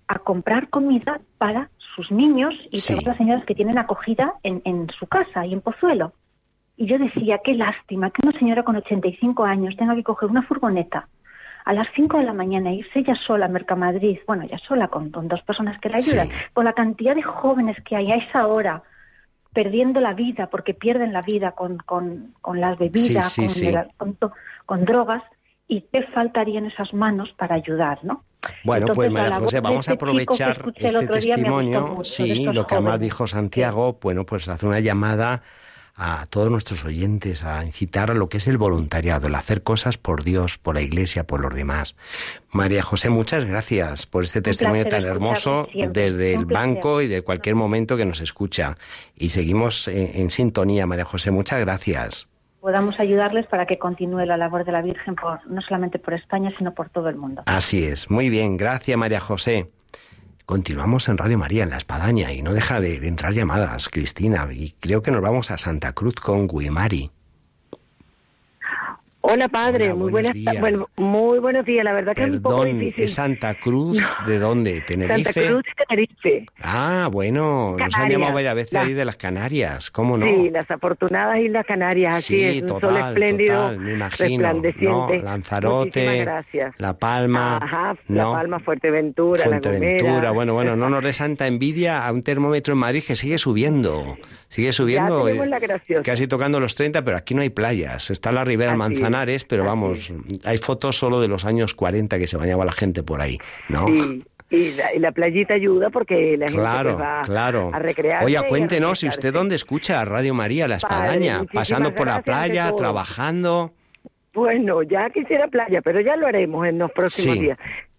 [0.08, 4.88] a comprar comida para sus niños y todas las señoras que tienen acogida en, en
[5.00, 6.14] su casa y en Pozuelo.
[6.78, 10.44] Y yo decía, qué lástima que una señora con 85 años tenga que coger una
[10.44, 11.08] furgoneta
[11.66, 14.88] a las 5 de la mañana e irse ella sola a Mercamadrid, bueno, ya sola
[14.88, 18.46] con, dos personas que la ayudan, con la cantidad de jóvenes que hay a esa
[18.46, 18.84] hora
[19.52, 23.36] perdiendo la vida porque pierden la vida con, con, con las bebidas,
[23.98, 24.18] con,
[24.66, 25.24] con, drogas,
[25.68, 28.24] y qué faltarían esas manos para ayudar, ¿no?
[28.64, 33.28] Bueno, pues María José, vamos a este aprovechar este testimonio, sí, lo que además dijo
[33.28, 35.44] Santiago, bueno, pues hace una llamada
[35.98, 39.98] a todos nuestros oyentes a incitar a lo que es el voluntariado, el hacer cosas
[39.98, 41.96] por Dios, por la Iglesia, por los demás.
[42.52, 47.56] María José, muchas gracias por este testimonio tan hermoso desde el banco y de cualquier
[47.56, 48.78] momento que nos escucha.
[49.16, 52.28] Y seguimos en, sintonía, María José, muchas gracias
[52.66, 56.52] podamos ayudarles para que continúe la labor de la Virgen por, no solamente por España,
[56.58, 57.44] sino por todo el mundo.
[57.46, 58.10] Así es.
[58.10, 58.58] Muy bien.
[58.58, 59.70] Gracias, María José.
[60.46, 64.72] Continuamos en Radio María, en La Espadaña, y no deja de, entrar llamadas, Cristina, y
[64.80, 67.12] creo que nos vamos a Santa Cruz con Guimari.
[69.28, 69.92] Hola, padre.
[69.96, 71.84] muy buenas bueno, muy buenos días.
[71.84, 73.06] La verdad que es un poco difícil.
[73.06, 73.98] ¿Es Santa Cruz
[74.28, 74.82] de dónde?
[74.82, 75.34] ¿Tenerife?
[75.34, 76.46] Santa Cruz de Tenerife.
[76.62, 77.76] Ah, bueno.
[77.76, 79.90] Nos han llamado varias veces ahí de las Canarias.
[79.90, 80.28] ¿Cómo no?
[80.28, 82.14] Sí, las afortunadas Islas Canarias.
[82.14, 82.62] Así es.
[82.62, 83.56] Un sol espléndido.
[83.56, 84.54] Total, me imagino.
[84.54, 85.10] ¿no?
[85.10, 86.20] Lanzarote.
[86.22, 86.76] gracias.
[86.78, 87.58] La Palma.
[87.58, 87.96] Ajá.
[88.08, 89.44] La Palma, Fuerteventura.
[89.44, 90.32] Fuerteventura.
[90.32, 90.76] bueno, bueno.
[90.76, 94.18] No nos dé santa envidia a un termómetro en Madrid que sigue subiendo.
[94.50, 95.26] Sigue subiendo.
[96.04, 98.12] casi tocando los 30, pero aquí no hay playas.
[98.12, 99.15] Está la Ribera Manzana
[99.48, 100.12] pero vamos,
[100.44, 103.38] hay fotos solo de los años 40 que se bañaba la gente por ahí,
[103.70, 103.88] ¿no?
[104.50, 107.72] Y la, playita ayuda porque la gente pues, va claro.
[107.74, 108.24] a recrear.
[108.24, 111.44] Oye, cuéntenos, ¿y usted dónde escucha Radio María, La Espadaña?
[111.52, 113.74] ¿Pasando por la playa, trabajando?
[114.34, 117.58] Bueno, ya quisiera playa, pero ya lo haremos en los próximos días.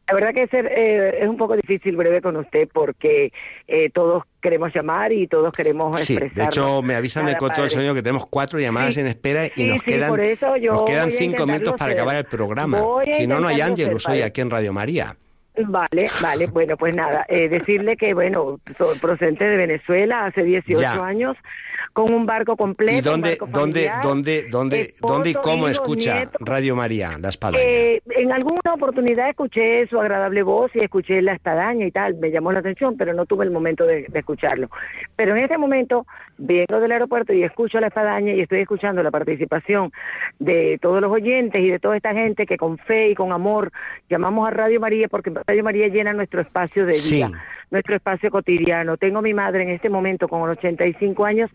[0.09, 3.33] La verdad que ser, eh, es un poco difícil breve con usted porque
[3.67, 7.71] eh, todos queremos llamar y todos queremos sí, de hecho me avisan de control del
[7.71, 11.93] sonido que tenemos cuatro llamadas en espera y nos quedan nos quedan cinco minutos para
[11.95, 12.81] acabar el programa.
[13.13, 15.17] Si no, no hay Ángel soy aquí en Radio María.
[15.59, 21.03] Vale, vale, bueno, pues nada, eh, decirle que, bueno, soy procedente de Venezuela hace 18
[21.03, 21.37] años,
[21.93, 22.99] con un barco completo.
[22.99, 27.65] ¿Y dónde, dónde, dónde, dónde, dónde y cómo escucha Radio María, La Espadaña?
[27.65, 32.31] Eh, en alguna oportunidad escuché su agradable voz y escuché La Espadaña y tal, me
[32.31, 34.69] llamó la atención, pero no tuve el momento de, escucharlo.
[35.17, 36.07] Pero en este momento
[36.39, 39.93] vengo del aeropuerto y escucho La Espadaña y estoy escuchando la participación
[40.39, 43.73] de todos los oyentes y de toda esta gente que con fe y con amor
[44.09, 47.31] llamamos a Radio María porque Radio María llena nuestro espacio de vida
[47.71, 48.97] nuestro espacio cotidiano.
[48.97, 51.51] Tengo mi madre en este momento con 85 años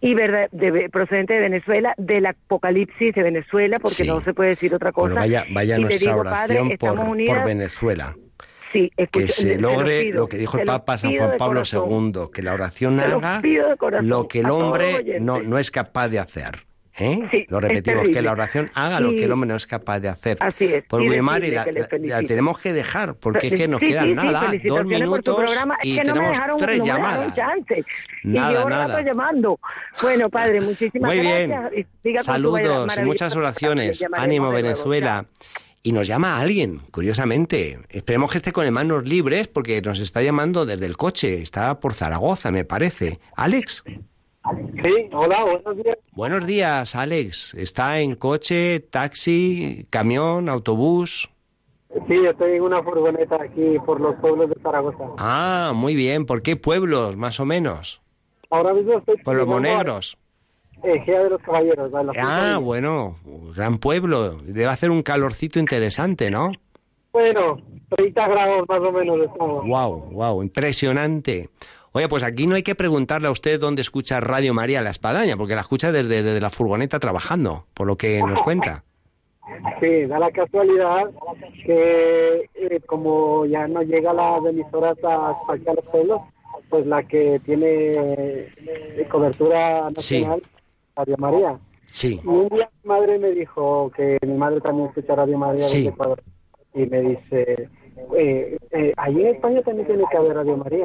[0.00, 4.74] y verdad, de, procedente de Venezuela, del apocalipsis de Venezuela, porque no se puede decir
[4.74, 5.14] otra cosa.
[5.14, 8.14] vaya, vaya nuestra oración por, por Venezuela.
[8.72, 12.52] Sí, que se logre lo, que dijo el Papa San Juan Pablo II, que la
[12.52, 13.40] oración haga
[14.02, 16.67] lo que el hombre no, no es capaz de hacer.
[17.00, 17.46] ¿Eh?
[17.48, 20.36] lo repetimos, que la oración haga lo que el hombre no es capaz de hacer.
[20.40, 20.84] Así es.
[20.84, 25.50] Por Guimari la, la, tenemos que dejar, porque es que nos quedan nada, dos minutos
[25.82, 27.36] y tenemos tres llamadas.
[28.24, 29.02] Nada, y nada.
[29.02, 29.58] llamando.
[30.02, 31.70] Bueno, padre, muchísimas Muy gracias.
[32.02, 32.20] bien.
[32.20, 34.04] Saludos y muchas oraciones.
[34.12, 35.26] Ánimo, Venezuela.
[35.82, 37.78] Y nos llama alguien, curiosamente.
[37.88, 41.40] Esperemos que esté con manos libres porque nos está llamando desde el coche.
[41.40, 43.20] Está por Zaragoza, me parece.
[43.36, 43.84] Alex.
[44.86, 45.98] Sí, hola, buenos días.
[46.12, 47.54] Buenos días, Alex.
[47.54, 51.28] ¿Está en coche, taxi, camión, autobús?
[52.06, 55.04] Sí, estoy en una furgoneta aquí por los pueblos de Zaragoza.
[55.18, 56.26] Ah, muy bien.
[56.26, 58.00] ¿Por qué pueblos, más o menos?
[58.50, 59.16] Ahora mismo estoy...
[59.18, 60.16] Por los monegros.
[60.82, 61.90] Egea de los Caballeros.
[62.18, 63.16] ah, bueno,
[63.56, 64.38] gran pueblo.
[64.42, 66.52] Debe hacer un calorcito interesante, ¿no?
[67.12, 67.58] Bueno,
[67.96, 71.48] 30 grados más o menos Wow, wow, impresionante.
[71.92, 75.36] Oye, pues aquí no hay que preguntarle a usted dónde escucha Radio María La Espadaña,
[75.36, 78.84] porque la escucha desde, la furgoneta trabajando, por lo que nos cuenta.
[79.80, 81.10] Sí, da la casualidad
[81.64, 86.20] que eh, como ya no llega las emisoras a, a los pueblos,
[86.68, 90.42] pues la que tiene eh, cobertura nacional,
[90.94, 91.58] Radio María.
[91.86, 92.20] Sí.
[92.22, 95.86] Y un día mi madre me dijo que mi madre también escucha Radio María sí.
[95.86, 96.22] Ecuador
[96.74, 97.68] y me dice,
[98.16, 100.84] eh, eh, allí en España también tiene que haber Radio María.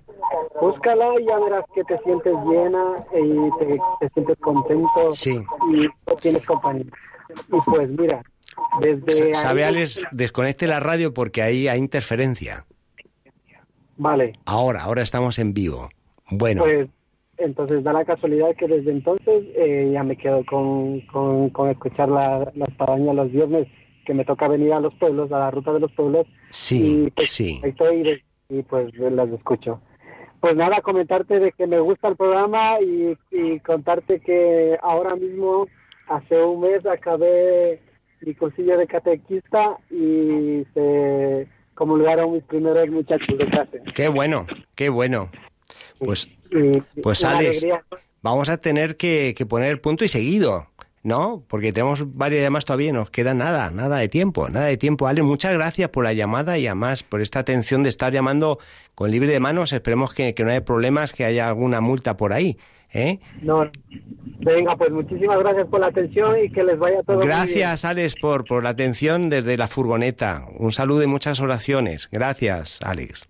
[0.59, 5.09] Búscala y ya verás que te sientes llena y te, sientes contento
[5.71, 5.87] y
[6.21, 6.85] tienes compañía.
[7.47, 8.21] Y pues mira,
[8.81, 9.33] desde...
[9.33, 10.01] ¿Sabe, Alex?
[10.11, 12.65] Desconecte la radio porque ahí hay interferencia.
[13.97, 14.33] Vale.
[14.45, 15.89] Ahora, ahora estamos en vivo.
[16.29, 16.63] Bueno.
[16.63, 16.89] Pues
[17.37, 22.51] entonces da la casualidad que desde entonces eh, ya me quedo con, con, escuchar la,
[22.55, 23.67] la espadaña los viernes
[24.05, 26.27] que me toca venir a los pueblos, a la ruta de los pueblos.
[26.49, 27.61] Sí, y, pues, sí.
[27.63, 29.81] Estoy y pues las escucho.
[30.39, 35.67] Pues nada, comentarte de que me gusta el programa y, y contarte que ahora mismo,
[36.07, 37.79] hace un mes, acabé
[38.21, 43.81] mi cursillo de catequista y se comulgaron mis primeros muchachos de clase.
[43.95, 44.45] Qué bueno,
[44.75, 45.29] qué bueno.
[45.97, 46.29] Pues,
[47.01, 47.65] pues Alex,
[48.21, 50.67] vamos a tener que, que poner punto y seguido
[51.03, 51.43] ¿no?
[51.47, 55.07] Porque tenemos varias llamadas todavía, nos queda nada, nada de tiempo, nada de tiempo.
[55.07, 58.59] Ale, muchas gracias por la llamada y además por esta atención de estar llamando
[58.95, 59.73] con libre de manos.
[59.73, 62.57] Esperemos que, no haya problemas, que haya alguna multa por ahí.
[62.93, 63.19] ¿eh?
[63.41, 63.69] No,
[64.39, 68.45] venga, pues muchísimas gracias por la atención y que les vaya todo Gracias, Alex, por,
[68.45, 70.45] por la atención desde la furgoneta.
[70.57, 72.07] Un saludo y muchas oraciones.
[72.11, 73.27] Gracias, Alex.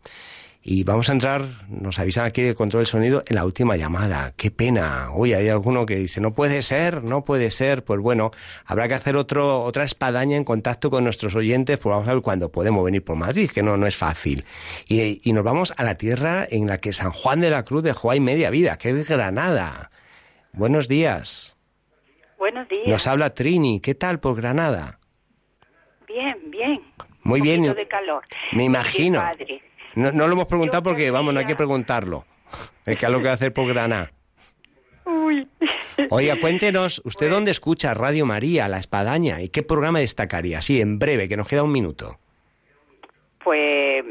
[0.66, 4.34] Y vamos a entrar, nos avisan aquí de control del sonido, en la última llamada.
[4.38, 5.09] Qué pena.
[5.14, 7.84] Uy, hay alguno que dice, no puede ser, no puede ser.
[7.84, 8.32] Pues bueno,
[8.66, 12.24] habrá que hacer otro, otra espadaña en contacto con nuestros oyentes, pues vamos a ver
[12.24, 14.45] cuándo podemos venir por Madrid, que no, no es fácil.
[14.88, 17.84] Y, y nos vamos a la tierra en la que San Juan de la Cruz
[17.84, 19.91] dejó ahí media vida, que es Granada.
[20.53, 21.57] Buenos días.
[22.38, 22.88] Buenos días.
[22.88, 23.82] Nos habla Trini.
[23.82, 24.97] ¿Qué tal por Granada?
[26.07, 26.80] Bien, bien.
[27.24, 27.64] Muy bien.
[27.64, 28.24] de calor.
[28.53, 29.22] Me imagino.
[29.96, 32.26] No, no lo hemos preguntado porque, vamos, no hay que preguntarlo.
[32.86, 34.12] Es que algo que hacer por Granada.
[35.06, 35.48] Uy.
[36.10, 39.41] Oiga, cuéntenos, ¿usted dónde escucha Radio María, La Espadaña?
[39.41, 40.62] ¿Y qué programa destacaría?
[40.62, 42.20] Sí, en breve, que nos queda un minuto.
[43.44, 44.06] Pues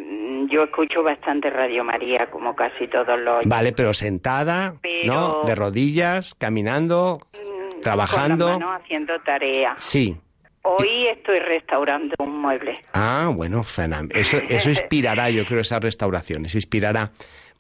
[0.51, 3.45] yo escucho bastante Radio María, como casi todos los...
[3.47, 4.75] Vale, pero sentada,
[5.07, 5.43] ¿no?
[5.45, 8.53] De rodillas, caminando, mm, trabajando...
[8.53, 9.75] Con haciendo tarea.
[9.79, 10.17] Sí.
[10.63, 12.75] Hoy estoy restaurando un mueble.
[12.93, 17.11] Ah, bueno, Eso, eso inspirará, yo creo, esas restauraciones, inspirará.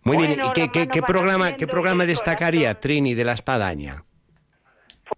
[0.04, 4.04] Muy bien, ¿y qué, qué, programa, qué programa destacaría Trini de la Espadaña?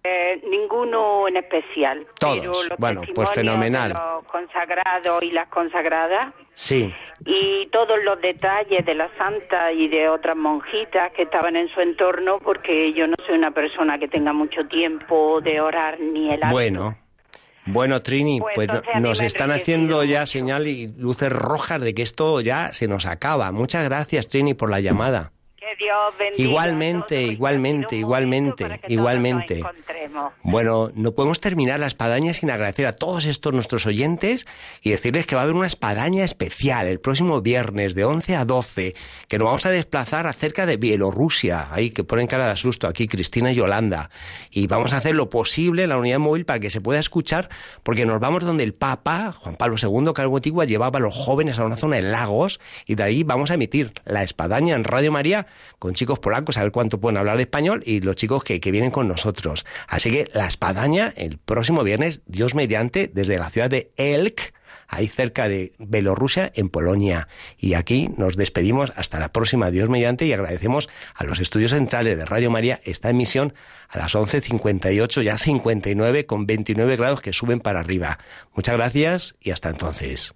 [0.01, 2.05] Pues ninguno en especial.
[2.19, 2.69] Todos.
[2.77, 3.93] bueno, pues fenomenal.
[3.93, 6.33] los consagrados y las consagradas.
[6.53, 6.93] Sí.
[7.25, 11.81] Y todos los detalles de la santa y de otras monjitas que estaban en su
[11.81, 16.41] entorno, porque yo no soy una persona que tenga mucho tiempo de orar ni el
[16.51, 16.95] Bueno,
[17.65, 22.41] bueno, Trini, pues, pues nos están haciendo ya señal y luces rojas de que esto
[22.41, 23.51] ya se nos acaba.
[23.51, 25.31] Muchas gracias, Trini, por la llamada.
[26.37, 29.63] Igualmente, igualmente, igualmente, igualmente.
[30.43, 34.45] Bueno, no podemos terminar la espadaña sin agradecer a todos estos nuestros oyentes
[34.81, 38.45] y decirles que va a haber una espadaña especial el próximo viernes de 11 a
[38.45, 38.95] 12,
[39.27, 43.07] que nos vamos a desplazar acerca de Bielorrusia, ahí que ponen cara de asusto aquí
[43.07, 44.09] Cristina y Yolanda,
[44.51, 47.49] y vamos a hacer lo posible en la unidad móvil para que se pueda escuchar,
[47.83, 51.59] porque nos vamos donde el Papa, Juan Pablo II, Calvo Antigua, llevaba a los jóvenes
[51.59, 55.11] a una zona de lagos y de ahí vamos a emitir la espadaña en Radio
[55.11, 55.47] María
[55.79, 58.91] con chicos polacos, a ver cuánto pueden hablar de español, y los chicos que, vienen
[58.91, 59.65] con nosotros.
[59.87, 64.53] Así que la espadaña, el próximo viernes, Dios mediante, desde la ciudad de Elk,
[64.87, 67.27] ahí cerca de Bielorrusia, en Polonia.
[67.57, 72.17] Y aquí nos despedimos hasta la próxima, Dios mediante, y agradecemos a los estudios centrales
[72.17, 73.53] de Radio María esta emisión
[73.89, 78.19] a las 11.58, ya 59, con 29 grados que suben para arriba.
[78.53, 80.35] Muchas gracias y hasta entonces.